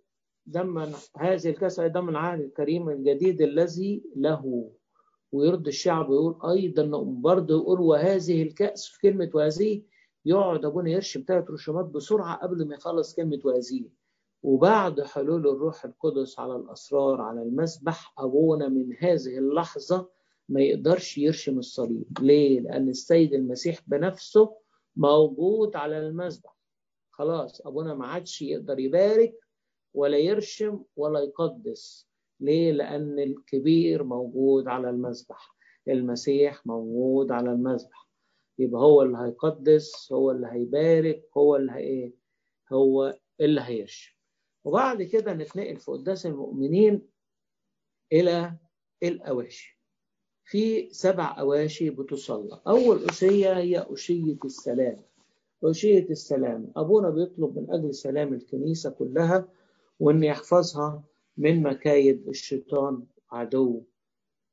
[0.47, 0.79] دم
[1.17, 4.71] هذه الكأس أي دم العهد الكريم الجديد الذي له.
[5.33, 9.83] ويرد الشعب ويقول أيضا برضه يقول وهذه الكأس في كلمة وهذه
[10.25, 13.85] يقعد أبونا يرشم ثلاث رشومات بسرعة قبل ما يخلص كلمة وهذه
[14.43, 20.09] وبعد حلول الروح القدس على الأسرار على المسبح أبونا من هذه اللحظة
[20.49, 22.19] ما يقدرش يرشم الصليب.
[22.21, 24.57] ليه؟ لأن السيد المسيح بنفسه
[24.97, 26.57] موجود على المسبح.
[27.11, 29.35] خلاص أبونا ما عادش يقدر يبارك
[29.95, 32.09] ولا يرشم ولا يقدس.
[32.41, 35.55] ليه؟ لأن الكبير موجود على المسبح.
[35.89, 38.04] المسيح موجود على المسبح.
[38.59, 42.12] يبقى هو اللي هيقدس هو اللي هيبارك هو اللي هي
[42.73, 44.14] هو اللي هيرشم
[44.64, 47.09] وبعد كده نتنقل في قداس المؤمنين
[48.12, 48.53] إلى
[49.03, 49.81] الأواشي.
[50.45, 52.61] في سبع أواشي بتصلى.
[52.67, 55.03] أول أشية هي أشية السلام.
[55.64, 56.73] أشية السلام.
[56.77, 59.49] أبونا بيطلب من أجل سلام الكنيسة كلها
[60.01, 61.05] وأن يحفظها
[61.37, 63.83] من مكايد الشيطان عدو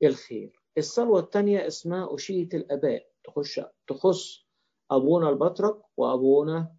[0.04, 0.62] الخير.
[0.78, 3.11] الصلوة الثانية اسمها أشية الآباء.
[3.24, 4.46] تخش تخص
[4.92, 6.76] أبونا البطرك وأبونا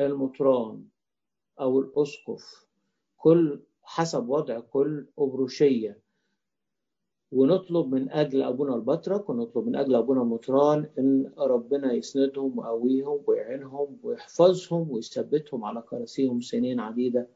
[0.00, 0.84] المطران
[1.60, 2.66] أو الأسقف.
[3.16, 6.00] كل حسب وضع كل أبروشية.
[7.32, 13.98] ونطلب من أجل أبونا البطرك ونطلب من أجل أبونا المطران إن ربنا يسندهم ويقويهم ويعينهم
[14.02, 17.28] ويحفظهم ويثبتهم على كراسيهم سنين عديدة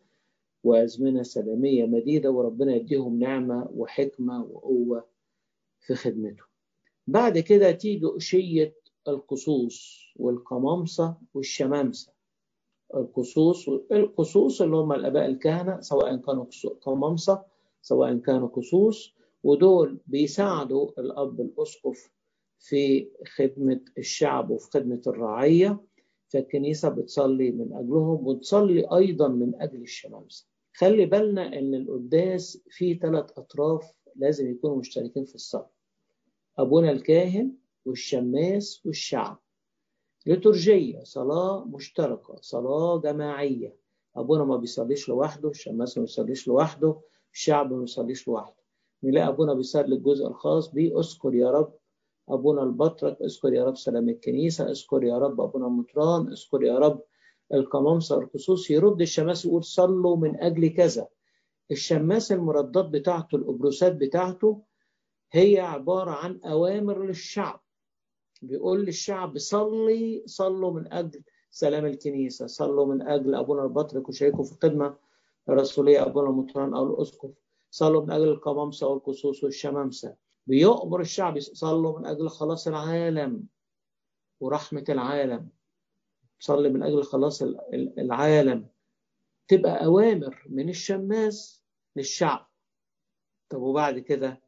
[0.65, 5.05] وأزمنة سلامية مديدة وربنا يديهم نعمة وحكمة وقوة
[5.81, 6.54] في خدمته
[7.07, 8.75] بعد كده تيجي أشية
[9.09, 12.13] القصوص والقمامسة والشمامسة
[12.95, 16.47] القصوص القصوص اللي هم الآباء الكهنة سواء كانوا
[16.83, 17.43] قمامسة
[17.83, 22.11] سواء كانوا قصوص ودول بيساعدوا الأب الأسقف
[22.59, 25.81] في خدمة الشعب وفي خدمة الرعية.
[26.29, 33.39] فالكنيسة بتصلي من أجلهم وتصلي أيضا من أجل الشمامسة خلي بالنا أن القداس فيه ثلاث
[33.39, 35.71] أطراف لازم يكونوا مشتركين في الصلاة.
[36.59, 37.53] أبونا الكاهن
[37.87, 39.39] والشماس والشعب.
[40.27, 43.77] لترجية صلاة مشتركة صلاة جماعية.
[44.17, 47.01] أبونا ما بيصليش لوحده الشماس ما بيصليش لوحده
[47.33, 48.57] الشعب ما بيصليش لوحده.
[49.03, 51.75] نلاقي أبونا بيصلي الجزء الخاص بيه أذكر يا رب
[52.29, 57.03] أبونا البطرك أذكر يا رب سلام الكنيسة أذكر يا رب أبونا المطران أذكر يا رب
[57.55, 61.09] القمامسة الخصوص يرد الشماس يقول صلوا من أجل كذا.
[61.71, 64.63] الشماس المردات بتاعته الأبروسات بتاعته
[65.35, 67.61] هي عبارة عن أوامر للشعب.
[68.43, 74.53] بيقول للشعب صلي صلوا من أجل سلام الكنيسة صلوا من أجل أبونا البطرك وشاركوا في
[74.53, 74.97] الخدمة
[75.49, 77.31] الرسولية أبونا المطران أو الأسقف
[77.71, 80.17] صلوا من أجل القمامسة والقصوص والشمامسة.
[80.47, 83.47] بيؤمر الشعب يصلوا من أجل خلاص العالم
[84.41, 85.49] ورحمة العالم
[86.39, 87.43] صلي من أجل خلاص
[87.99, 88.69] العالم.
[89.49, 91.65] تبقى أوامر من الشماس
[91.97, 92.47] للشعب.
[93.49, 94.44] طب وبعد كده؟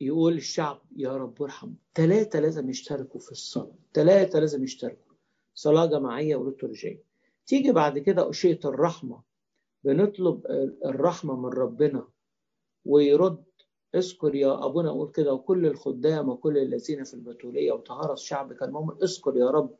[0.00, 1.70] يقول الشعب يا رب ارحم.
[1.94, 3.74] ثلاثة لازم يشتركوا في الصلاة.
[3.94, 5.12] ثلاثة لازم يشتركوا.
[5.54, 7.02] صلاة جماعية وليتورجية
[7.46, 9.20] تيجي بعد كده أشية الرحمة.
[9.84, 10.46] بنطلب
[10.84, 12.08] الرحمة من ربنا
[12.84, 13.44] ويرد.
[13.94, 14.88] اذكر يا أبونا.
[14.88, 15.32] أقول كده.
[15.32, 19.74] وكل الخدام وكل الذين في البتولية وطهارة الشعب كان اذكر يا رب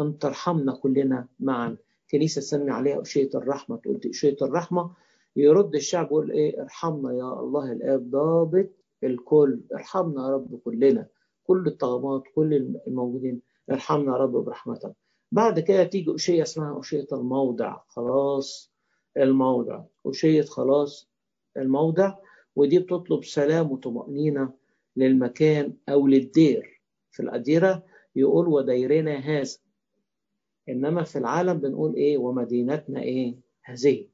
[0.00, 1.76] أن ترحمنا كلنا معا.
[2.10, 3.76] كنيسة تسمي عليها أشية الرحمة.
[3.76, 4.90] تقول أشية الرحمة.
[5.36, 8.68] يرد الشعب يقول إيه؟ ارحمنا يا الله الآب ضابط
[9.04, 9.60] الكل.
[9.74, 11.06] ارحمنا يا رب كلنا.
[11.44, 12.54] كل الطغمات كل
[12.86, 13.40] الموجودين.
[13.70, 14.92] ارحمنا يا رب برحمتك.
[15.32, 17.80] بعد كده تيجي أشية اسمها أشية الموضع.
[17.88, 18.72] خلاص
[19.16, 19.84] الموضع.
[20.06, 21.08] أشية خلاص
[21.56, 22.14] الموضع.
[22.56, 24.52] ودي بتطلب سلام وطمأنينة
[24.96, 26.82] للمكان أو للدير.
[27.10, 27.82] في الأديرة
[28.16, 29.56] يقول وديرنا هذا.
[30.68, 34.08] إنما في العالم بنقول إيه؟ ومدينتنا إيه؟ هذه.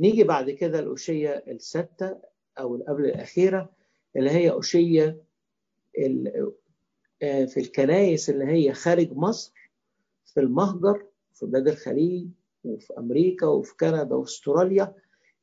[0.00, 2.16] نيجي بعد كده الأشية الستة
[2.58, 3.72] أو قبل الأخيرة.
[4.16, 5.20] اللي هي أشية
[7.20, 9.52] في الكنايس اللي هي خارج مصر
[10.26, 12.28] في المهجر في بلاد الخليج
[12.64, 14.94] وفي أمريكا وفي كندا واستراليا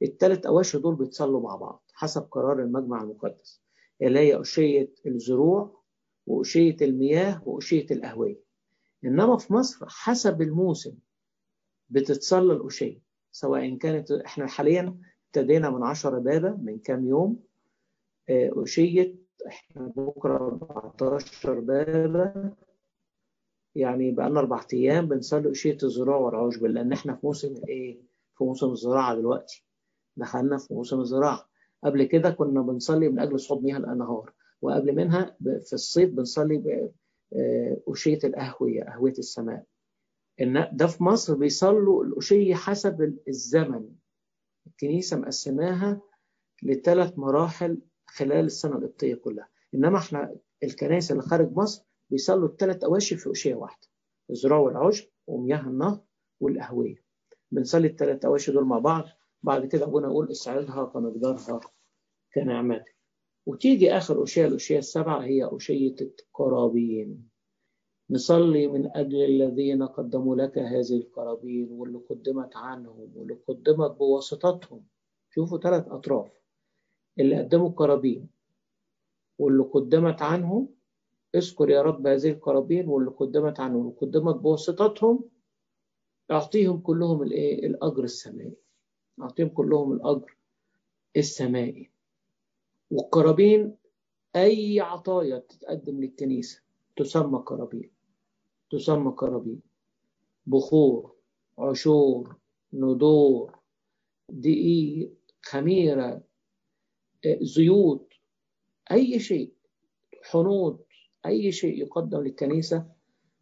[0.01, 3.61] الثلاث أواشي دول بيتصلوا مع بعض حسب قرار المجمع المقدس
[4.01, 5.81] اللي هي أشية الزروع
[6.27, 8.39] وأشية المياه وأشية الأهوية
[9.05, 10.93] إنما في مصر حسب الموسم
[11.89, 17.43] بتتصلى الأشية سواء كانت إحنا حاليا ابتدينا من 10 بابا من كام يوم
[18.29, 19.15] أشية
[19.47, 22.53] إحنا بكرة 14 بابا.
[23.75, 28.01] يعني بقى لنا أربع أيام بنصلي أشية الزراعة والعشب لأن إحنا في موسم إيه؟
[28.37, 29.65] في موسم الزراعة دلوقتي.
[30.17, 31.49] دخلنا في موسم الزراعة.
[31.83, 36.91] قبل كده كنا بنصلي من أجل صعود مياه الأنهار وقبل منها في الصيف بنصلي
[37.87, 39.63] أشية الأهوية أهوية السماء.
[40.41, 43.89] إن ده في مصر بيصلوا الأشية حسب الزمن.
[44.67, 46.01] الكنيسة مقسماها
[46.63, 47.77] لثلاث مراحل
[48.11, 49.49] خلال السنة القبطية كلها.
[49.75, 53.87] إنما إحنا الكنائس اللي خارج مصر بيصلوا الثلاث أواشي في أشية واحدة
[54.29, 55.99] الزراعة والعشب ومياه النهر
[56.39, 57.03] والأهوية
[57.51, 59.05] بنصلي الثلاث أواشي دول مع بعض
[59.43, 61.59] بعد كده أبونا يقول إسعدها كمقدارها
[62.35, 62.95] كنعمتك.
[63.45, 67.29] وتيجي آخر أشياء الأشياء السبعة هي أشية القرابين
[68.09, 74.85] نصلي من أجل الذين قدموا لك هذه القرابين واللي قدمت عنهم واللي قدمت بواسطتهم.
[75.29, 76.40] شوفوا ثلاث أطراف.
[77.19, 78.27] اللي قدموا القرابين
[79.39, 80.69] واللي قدمت عنهم
[81.35, 85.23] اذكر يا رب هذه القرابين واللي قدمت عنهم واللي قدمت بواسطتهم
[86.31, 88.53] أعطيهم كلهم الإيه؟ الأجر السمائي.
[89.21, 90.37] أعطيهم كلهم الأجر
[91.17, 91.91] السمائي.
[92.91, 93.75] والقرابين
[94.35, 96.61] أي عطايا تتقدم للكنيسة
[96.95, 97.91] تسمى قرابين.
[98.71, 99.61] تسمى قرابين.
[100.45, 101.15] بخور
[101.59, 102.35] عشور
[102.73, 103.59] ندور
[104.29, 106.21] دقيق خميرة
[107.41, 108.13] زيوت
[108.91, 109.53] أي شيء
[110.23, 110.87] حنوط
[111.25, 112.85] أي شيء يقدم للكنيسة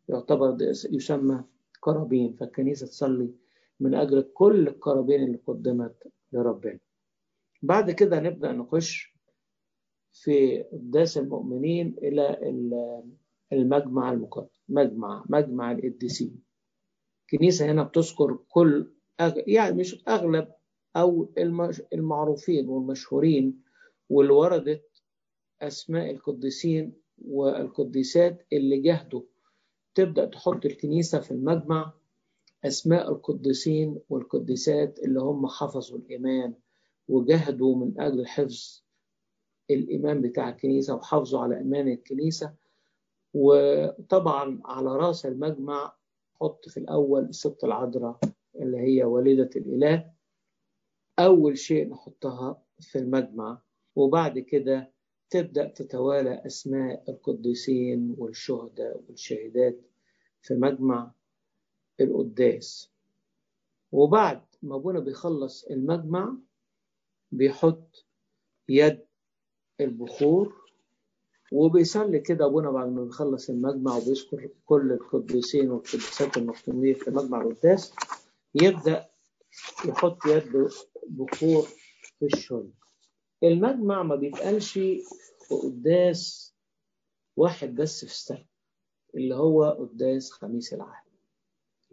[0.10, 0.58] يعتبر
[0.92, 1.44] يسمى
[1.82, 3.34] قرابين فالكنيسة تصلي
[3.80, 6.80] من أجل كل القرابين اللي قدمت لربنا.
[7.62, 9.14] بعد كده نبدأ نخش
[10.14, 12.38] في قداس المؤمنين إلى
[13.54, 16.44] المجمع المقدس مجمع مجمع القديسين.
[17.22, 18.92] الكنيسة هنا بتذكر كل
[19.48, 20.48] يعني مش أغلب
[20.96, 21.30] أو
[21.94, 23.62] المعروفين والمشهورين
[24.10, 25.02] واللي وردت
[25.62, 26.94] أسماء القديسين
[27.26, 29.22] والقديسات اللي جهدوا
[29.96, 31.94] تبدأ تحط الكنيسة في المجمع
[32.66, 36.54] أسماء القديسين والقديسات اللي هم حفظوا الإيمان
[37.08, 38.82] وجهدوا من أجل حفظ
[39.72, 42.54] الإيمان بتاع الكنيسة وحافظوا على إيمان الكنيسة.
[43.34, 45.94] وطبعا على رأس المجمع
[46.34, 48.20] حط في الأول الست العذراء
[48.56, 50.12] اللي هي والدة الإله.
[51.20, 53.62] أول شيء نحطها في المجمع.
[54.00, 54.92] وبعد كده
[55.30, 59.80] تبدأ تتوالى أسماء القديسين والشهداء والشهيدات
[60.42, 61.12] في مجمع
[62.02, 62.92] القداس.
[63.92, 66.34] وبعد ما أبونا بيخلص المجمع
[67.32, 68.06] بيحط
[68.70, 69.06] يد
[69.82, 70.56] البخور
[71.52, 77.94] وبيصلي كده أبونا بعد ما بيخلص المجمع وبيذكر كل القديسين والقديسات المختومين في مجمع القداس
[78.56, 79.10] يبدأ
[79.86, 80.70] يحط يد
[81.08, 81.68] بخور
[82.20, 82.72] في الشرب
[83.44, 84.80] المجمع ما بيتقالش
[85.50, 86.56] قداس
[87.38, 88.46] واحد بس في السنة
[89.16, 91.10] اللي هو قداس خميس العهد.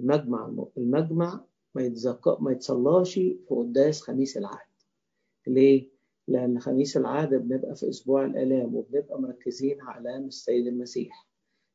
[0.01, 4.67] المجمع المجمع ما يتذكر ما يتصلاش في قداس خميس العهد.
[5.47, 5.91] ليه؟
[6.29, 11.27] لأن خميس العهد بنبقى في أسبوع الآلام وبنبقى مركزين على آلام السيد المسيح.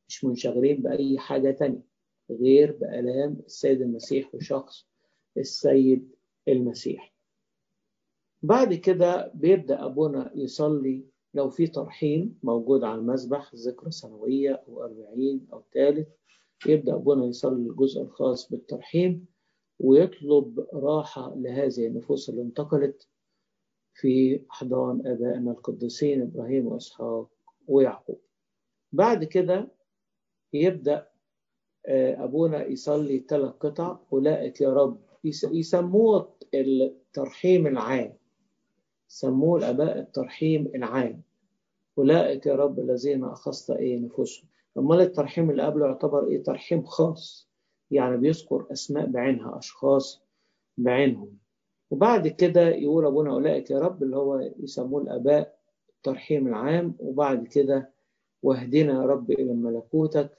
[0.08, 1.82] مش منشغلين بأي حاجة تانية
[2.30, 4.86] غير بآلام السيد المسيح وشخص
[5.36, 6.14] السيد
[6.48, 7.11] المسيح.
[8.42, 15.46] بعد كده بيبدأ أبونا يصلي لو في ترحيم موجود على المذبح ذكرى سنوية أو أربعين
[15.52, 16.08] أو ثالث
[16.66, 19.26] يبدأ أبونا يصلي الجزء الخاص بالترحيم
[19.80, 23.08] ويطلب راحة لهذه النفوس اللي انتقلت
[23.94, 27.30] في أحضان آبائنا القديسين إبراهيم وإسحاق
[27.66, 28.20] ويعقوب.
[28.92, 29.68] بعد كده
[30.52, 31.08] يبدأ
[31.86, 35.00] أبونا يصلي ثلاث قطع أولئك يا رب
[35.52, 38.12] يسموه الترحيم العام.
[39.12, 41.22] سموه الآباء الترحيم العام.
[41.98, 44.48] أولئك يا رب الذين أخذت إيه نفوسهم.
[44.78, 47.48] أمال الترحيم اللي قبله يعتبر إيه؟ ترحيم خاص.
[47.90, 50.22] يعني بيذكر أسماء بعينها أشخاص
[50.78, 51.38] بعينهم.
[51.90, 55.58] وبعد كده يقول أبونا أولئك يا رب اللي هو يسموه الآباء
[55.96, 56.94] الترحيم العام.
[56.98, 57.90] وبعد كده
[58.42, 60.38] واهدنا يا رب إلى ملكوتك.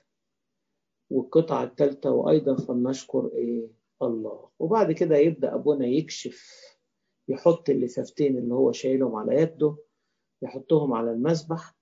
[1.09, 3.67] والقطعة الثالثة وأيضا فلنشكر إيه؟
[4.01, 4.49] الله.
[4.59, 6.72] وبعد كده يبدأ أبونا يكشف
[7.27, 9.77] يحط اللفافتين اللي هو شايلهم على يده
[10.41, 11.75] يحطهم على المسبح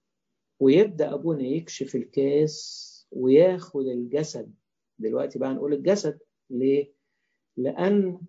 [0.59, 4.53] ويبدأ أبونا يكشف الكاس وياخد الجسد.
[4.99, 6.93] دلوقتي بقى نقول الجسد ليه؟
[7.57, 8.19] لأن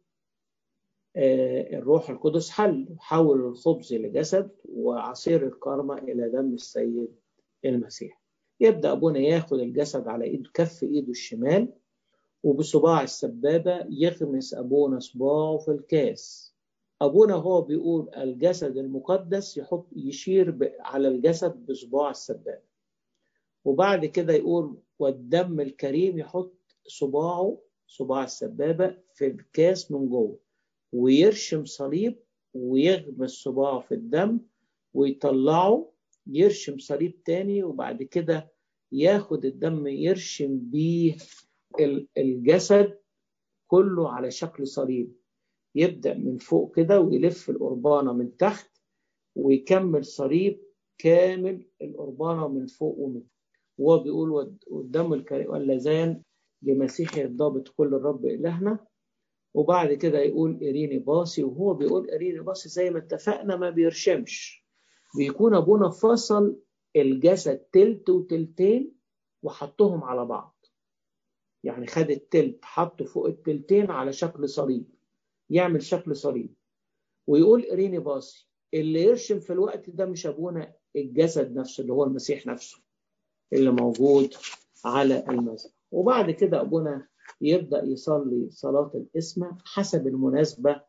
[1.17, 7.09] آه الروح القدس حل حول الخبز لجسد وعصير الكرمة إلى دم السيد
[7.65, 8.23] المسيح.
[8.61, 11.73] يبدأ أبونا ياخد الجسد على إيد كف إيده الشمال
[12.43, 16.52] وبصباع السبابة يغمس أبونا صباعه في الكاس.
[17.05, 22.63] أبونا هو بيقول الجسد المقدس يحط يشير على الجسد بصباع السبابة
[23.65, 26.55] وبعد كده يقول والدم الكريم يحط
[26.87, 30.39] صباعه صباع السبابة في الكاس من جوه
[30.93, 32.19] ويرشم صليب
[32.55, 34.41] ويغمس صباعه في الدم
[34.95, 35.93] ويطلعه
[36.27, 38.53] يرشم صليب تاني وبعد كده
[38.93, 41.17] ياخد الدم يرشم بيه
[42.19, 42.99] الجسد
[43.67, 45.22] كله على شكل صليب.
[45.75, 48.71] يبدأ من فوق كده ويلف القربانة من تحت
[49.37, 50.63] ويكمل صليب
[50.99, 53.23] كامل القربانة من فوق ومن
[53.79, 54.31] وهو بيقول
[54.67, 56.23] والدم الكريم واللذان
[56.63, 58.87] لمسيح الضابط كل الرب إلهنا.
[59.55, 64.65] وبعد كده يقول إريني باصي وهو بيقول إريني باصي زي ما اتفقنا ما بيرشمش.
[65.17, 66.61] بيكون أبونا فصل
[66.97, 68.95] الجسد تلت وتلتين
[69.43, 70.67] وحطهم على بعض.
[71.65, 74.85] يعني خد التلت حطه فوق التلتين على شكل صليب.
[75.53, 76.55] يعمل شكل صليب.
[77.27, 82.47] ويقول إريني باصي اللي يرشم في الوقت ده مش أبونا الجسد نفسه اللي هو المسيح
[82.47, 82.79] نفسه
[83.53, 84.35] اللي موجود
[84.85, 87.09] على المذبح وبعد كده أبونا
[87.41, 90.81] يبدأ يصلي صلاة الإسمة حسب المناسبة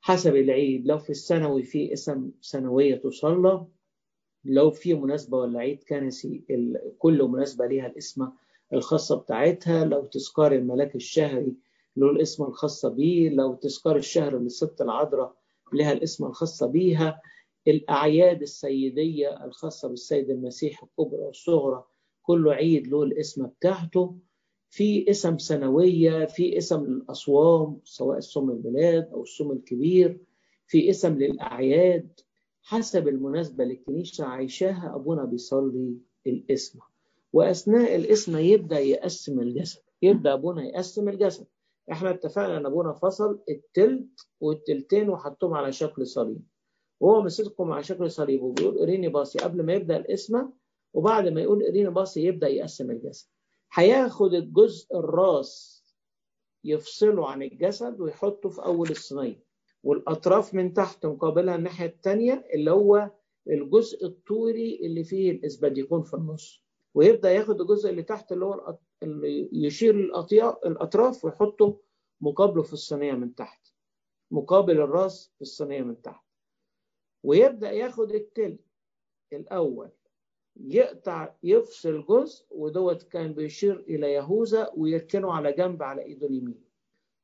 [0.00, 0.86] حسب العيد.
[0.86, 3.66] لو في السنوي في إسم سنوية تصلى
[4.44, 6.44] لو في مناسبة ولا عيد كنسي
[6.98, 8.32] كل مناسبة ليها الاسمة
[8.72, 9.84] الخاصة بتاعتها.
[9.84, 11.56] لو تذكار الملاك الشهري
[11.98, 15.34] له الاسم الخاصة بيه لو تذكار الشهر للست العذراء
[15.72, 17.20] لها الاسم الخاصة بيها
[17.68, 21.84] الأعياد السيدية الخاصة بالسيد المسيح الكبرى والصغرى
[22.22, 24.16] كل عيد له الاسم بتاعته.
[24.70, 30.20] في اسم سنوية في اسم للأصوام سواء الصوم الميلاد أو الصوم الكبير.
[30.66, 32.20] في اسم للأعياد
[32.62, 35.94] حسب المناسبة اللي الكنيسة عايشاها أبونا بيصلي
[36.26, 36.78] الاسم.
[37.32, 41.46] وأثناء الاسم يبدأ يقسم الجسد يبدأ أبونا يقسم الجسد.
[41.92, 46.42] إحنا اتفقنا ان ابونا فصل التلت والتلتين وحطهم على شكل صليب.
[47.00, 50.48] وهو مسكهم على شكل صليب وبيقول إريني باصي قبل ما يبدأ الاسم
[50.94, 53.28] وبعد ما يقول إريني باصي يبدأ يقسم الجسد.
[53.72, 55.78] هياخد الجزء الراس
[56.64, 59.42] يفصله عن الجسد ويحطه في أول الصينية.
[59.82, 63.10] والأطراف من تحت مقابلها الناحية الثانية اللي هو
[63.48, 66.64] الجزء الطولي اللي فيه الاسباديكون في النص.
[66.94, 68.54] ويبدأ ياخد الجزء اللي تحت اللي هو
[69.02, 69.94] اللي يشير
[70.66, 71.80] الأطراف ويحطه
[72.20, 73.66] مقابله في الصينيه من تحت.
[74.30, 76.24] مقابل الرأس في الصينيه من تحت.
[77.24, 78.58] ويبدأ ياخد التل
[79.32, 79.90] الأول.
[80.56, 86.64] يقطع يفصل جزء ودوت كان بيشير إلى يهوذا ويركنه على جنب على إيده اليمين.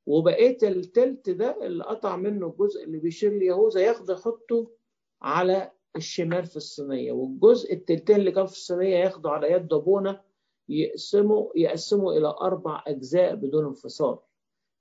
[0.06, 4.70] وبقيه التلت ده اللي قطع منه الجزء اللي بيشير ليهوذا ياخده يحطه
[5.22, 10.24] على الشمال في الصينيه والجزء التلتين اللي كان في الصينيه ياخده على يد أبونا
[10.68, 14.18] يقسمه يقسمه إلى أربع أجزاء بدون انفصال.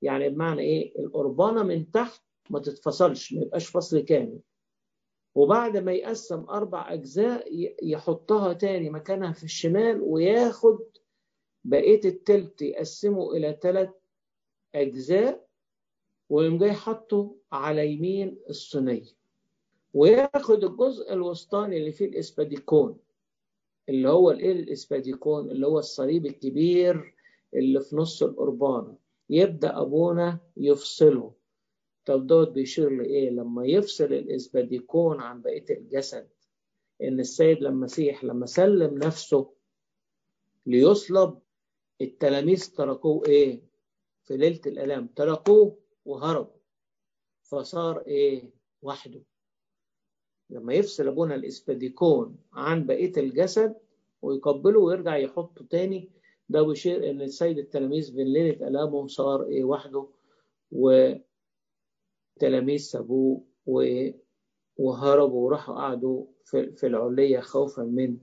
[0.01, 4.39] يعني بمعنى إيه؟ القربانة من تحت ما تتفصلش ما يبقاش فصل كامل.
[5.35, 7.45] وبعد ما يقسم أربع أجزاء
[7.83, 10.79] يحطها تاني مكانها في الشمال وياخد
[11.63, 13.89] بقية التلت يقسمه إلى ثلاث
[14.75, 15.47] أجزاء
[16.29, 19.05] ويقوم جاي حاطه على يمين الصينيه
[19.93, 22.99] وياخد الجزء الوسطاني اللي فيه الإسباديكون.
[23.89, 27.15] اللي هو الايه الاسباديكون اللي هو الصليب الكبير
[27.53, 28.97] اللي في نص القربانة.
[29.29, 31.33] يبدأ أبونا يفصله.
[32.05, 36.29] طب دوت بيشير لإيه؟ لما يفصل الاسباديكون عن بقية الجسد
[37.03, 39.53] إن السيد لما المسيح لما سلم نفسه
[40.65, 41.39] ليصلب
[42.01, 43.63] التلاميذ تركوه إيه؟
[44.23, 46.59] في ليلة الألام تركوه وهربوا.
[47.43, 49.21] فصار إيه؟ وحده.
[50.53, 53.75] لما يفصل أبونا الإسباديكون عن بقية الجسد
[54.21, 56.09] ويقبله ويرجع يحطه تاني
[56.49, 60.07] ده بيشير إن السيد التلاميذ في ليلة الامه صار إيه وحده
[60.71, 61.23] والتلاميذ
[62.77, 63.43] سابوه
[64.77, 66.25] وهربوا وراحوا قعدوا
[66.75, 68.17] في العليه خوفا من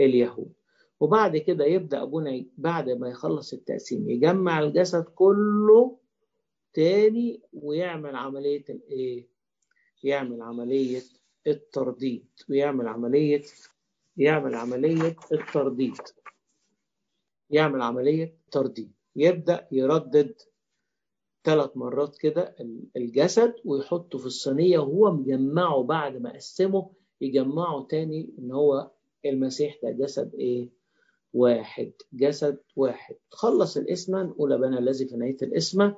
[0.00, 0.52] اليهود.
[1.00, 5.98] وبعد كده يبدأ أبونا بعد ما يخلص التقسيم يجمع الجسد كله
[6.74, 9.26] تاني ويعمل عملية الايه
[10.04, 11.00] يعمل عملية
[11.46, 13.42] الترديد ويعمل عملية
[14.16, 15.96] يعمل عملية الترديد.
[17.50, 18.92] يعمل عملية ترديد.
[19.16, 20.34] يبدأ يردد
[21.44, 22.56] ثلاث مرات كده
[22.96, 26.90] الجسد ويحطه في الصينية وهو مجمعه بعد ما قسمه
[27.20, 28.90] يجمعه تاني إن هو
[29.24, 30.70] المسيح ده جسد إيه؟
[31.32, 31.92] واحد.
[32.12, 33.16] جسد واحد.
[33.30, 35.96] خلص الاسمة نقول أبانا الذي في نهاية الاسمة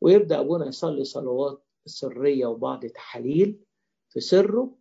[0.00, 3.60] ويبدأ أبونا يصلي صلوات سرية وبعض تحاليل
[4.10, 4.77] في سره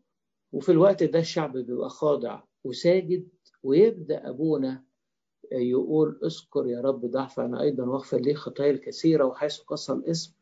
[0.51, 3.27] وفي الوقت ده الشعب بيبقى خاضع وساجد
[3.63, 4.83] ويبدأ أبونا
[5.51, 10.33] يقول اذكر يا رب ضعف أنا أيضا واغفر لي خطايا الكثيرة وحيث قصى الاسم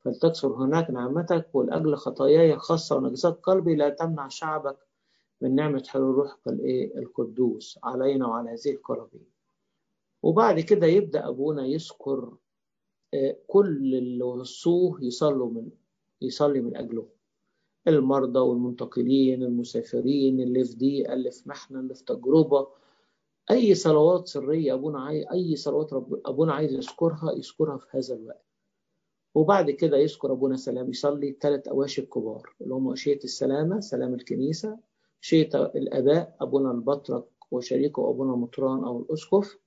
[0.00, 4.78] فلتكثر هناك نعمتك ولأجل خطاياي الخاصة ونجسات قلبي لا تمنع شعبك
[5.40, 9.26] من نعمة حلول روحك الإيه؟ القدوس علينا وعلى هذه القرابين
[10.22, 12.36] وبعد كده يبدأ أبونا يذكر
[13.46, 15.70] كل اللي وصوه يصلوا من
[16.22, 17.08] يصلي من أجله.
[17.88, 22.68] المرضى والمنتقلين المسافرين اللي في ضيقة اللي في محنة اللي في تجربة.
[23.50, 28.44] أي صلوات سرية أبونا عايز أي صلوات رب أبونا عايز يذكرها يذكرها في هذا الوقت.
[29.34, 34.78] وبعد كده يذكر أبونا سلام يصلي ثلاث اواشي كبار اللي هم اشيه السلامة سلام الكنيسة
[35.22, 39.58] اشيه الأباء أبونا البطرك وشريكه ابونا مطران أو الأسقف.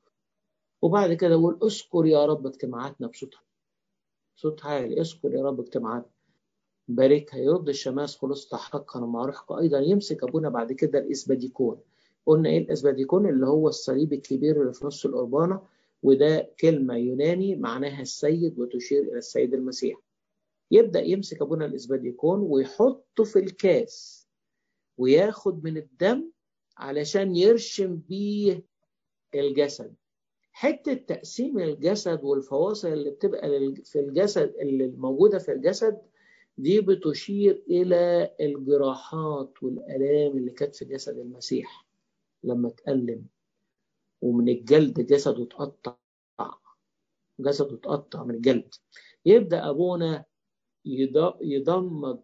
[0.81, 3.35] وبعد كده يقول أذكر يا رب اجتماعاتنا بصوت
[4.35, 6.14] صوت عالي أذكر يا رب اجتماعاتنا.
[6.87, 11.79] باركها يرد الشماس خلص تحققها مع روحك أيضا يمسك أبونا بعد كده الإسباديكون.
[12.25, 15.61] قلنا إيه الإسباديكون؟ اللي هو الصليب الكبير اللي في نص القربانة
[16.03, 19.97] وده كلمة يوناني معناها السيد وتشير إلى السيد المسيح.
[20.71, 24.27] يبدأ يمسك أبونا الإسباديكون ويحطه في الكاس
[24.97, 26.31] وياخد من الدم
[26.77, 28.63] علشان يرشم بيه
[29.35, 29.93] الجسد.
[30.51, 36.01] حتة تقسيم الجسد والفواصل اللي بتبقى في الجسد اللي موجودة في الجسد
[36.57, 41.85] دي بتشير إلى الجراحات والألام اللي كانت في جسد المسيح
[42.43, 43.25] لما اتألم.
[44.21, 45.97] ومن الجلد جسده اتقطع.
[47.39, 48.73] جسده اتقطع من الجلد.
[49.25, 50.25] يبدأ أبونا
[51.41, 52.21] يضمد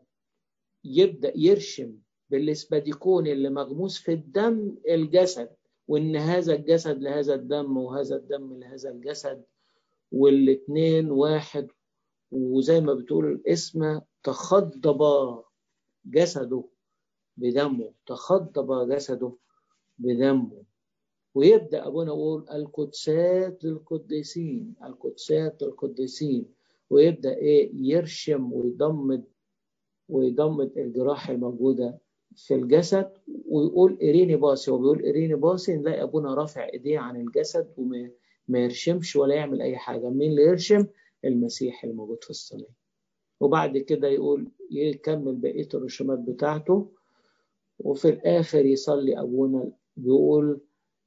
[0.83, 1.97] يبدأ يرشم
[2.29, 5.49] بالإسباديكون اللي مغموس في الدم الجسد
[5.87, 9.43] وإن هذا الجسد لهذا الدم وهذا الدم لهذا الجسد
[10.11, 11.67] والاتنين واحد.
[12.31, 15.01] وزي ما بتقول الاسم تخضب
[16.05, 16.63] جسده
[17.37, 19.33] بدمه تخضب جسده
[19.97, 20.63] بدمه.
[21.35, 26.45] ويبدأ أبونا يقول القدسات للقديسين القدسات للقديسين.
[26.89, 29.23] ويبدأ إيه؟ يرشم ويضمد
[30.09, 31.97] ويضمد الجراح الموجودة
[32.35, 33.11] في الجسد.
[33.49, 38.11] ويقول إريني باسي وبيقول إريني باسي نلاقي أبونا رافع إيديه عن الجسد وما
[38.47, 40.09] ما يرشمش ولا يعمل أي حاجة.
[40.09, 40.87] مين اللي يرشم؟
[41.25, 42.67] المسيح الموجود في الصليب.
[43.41, 46.91] وبعد كده يقول يكمل بقية الرسومات بتاعته.
[47.79, 50.59] وفي الآخر يصلي أبونا بيقول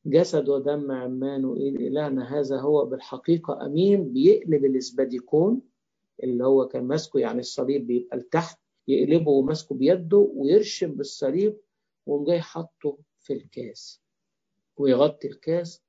[0.06, 5.60] جسد ودم عمانوئيل إلهنا هذا هو بالحقيقة أمين بيقلب الإسباديكون
[6.22, 8.58] اللي هو كان ماسكه يعني الصليب بيبقى لتحت
[8.88, 11.56] يقلبه وماسكه بيده ويرشم بالصليب
[12.06, 14.00] وقوم جاي حاطه في الكاس
[14.76, 15.82] ويغطي الكاس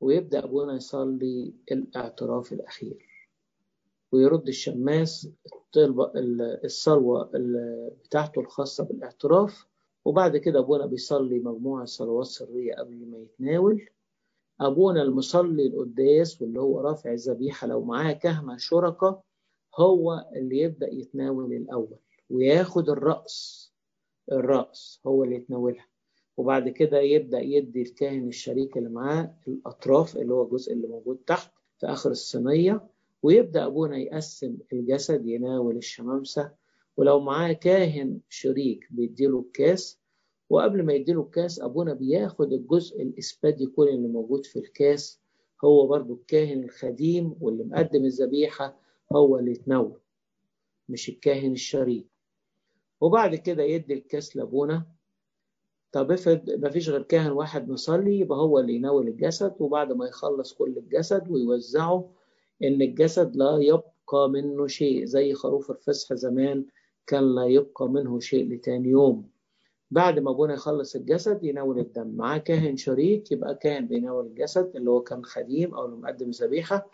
[0.00, 3.11] ويبدأ أبونا يصلي الاعتراف الأخير.
[4.12, 5.28] ويرد الشماس
[6.64, 7.30] الصلوة
[8.04, 9.66] بتاعته الخاصة بالاعتراف
[10.04, 13.88] وبعد كده أبونا بيصلي مجموعة صلوات سرية قبل ما يتناول.
[14.60, 19.22] أبونا المصلي القداس واللي هو رافع الذبيحة لو معاه كهنة شركة
[19.78, 21.98] هو اللي يبدأ يتناول الأول
[22.30, 23.72] وياخد الرأس.
[24.32, 25.86] الرأس هو اللي يتناولها.
[26.36, 31.52] وبعد كده يبدأ يدي الكاهن الشريك اللي معاه الأطراف اللي هو الجزء اللي موجود تحت
[31.78, 32.88] في آخر الصينية.
[33.22, 36.52] ويبدأ أبونا يقسم الجسد يناول الشمامسة.
[36.96, 39.98] ولو معاه كاهن شريك بيديله الكاس.
[40.50, 45.20] وقبل ما يديله الكاس أبونا بياخد الجزء الإسبادي كل اللي موجود في الكاس.
[45.64, 48.76] هو برضو الكاهن الخديم واللي مقدم الذبيحة
[49.12, 50.00] هو اللي يتناوله
[50.88, 52.06] مش الكاهن الشريك.
[53.00, 54.86] وبعد كده يدي الكاس لأبونا.
[55.92, 59.54] طب افرض مفيش غير كاهن واحد مصلي يبقى هو اللي يناول الجسد.
[59.60, 62.10] وبعد ما يخلص كل الجسد ويوزعه
[62.64, 66.64] إن الجسد لا يبقى منه شيء زي خروف الفصح زمان
[67.06, 69.30] كان لا يبقى منه شيء لتاني يوم.
[69.90, 72.08] بعد ما أبونا يخلص الجسد يناول الدم.
[72.16, 76.90] معاه كاهن شريك يبقى كاهن بيناول الجسد اللي هو كان خديم أو اللي مقدم ذبيحة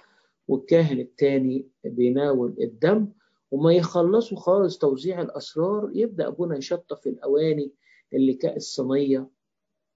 [0.49, 3.09] والكاهن التاني بيناول الدم.
[3.51, 7.73] وما يخلصوا خالص توزيع الأسرار يبدأ أبونا يشطف الأواني
[8.13, 9.29] اللي كأس صينية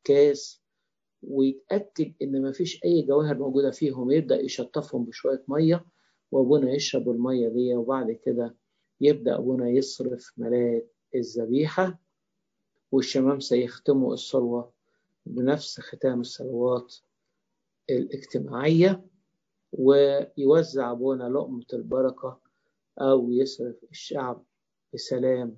[0.05, 0.62] كاس
[1.23, 5.85] ويتأكد إن ما فيش أي جواهر موجودة فيهم يبدأ يشطفهم بشوية مية
[6.33, 8.55] وأبونا يشرب المية دي وبعد كده
[9.01, 11.99] يبدأ أبونا يصرف ملاك الذبيحة
[12.93, 14.73] والشمامسة يختموا الصلوة
[15.27, 16.95] بنفس ختام الصلوات
[17.91, 19.05] الاجتماعية
[19.73, 22.41] ويوزع أبونا لقمة البركة
[23.01, 24.45] أو يصرف الشعب
[24.95, 25.57] بسلام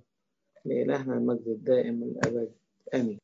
[0.65, 2.53] لإلهنا المجد الدائم الأبد.
[2.95, 3.19] آمين.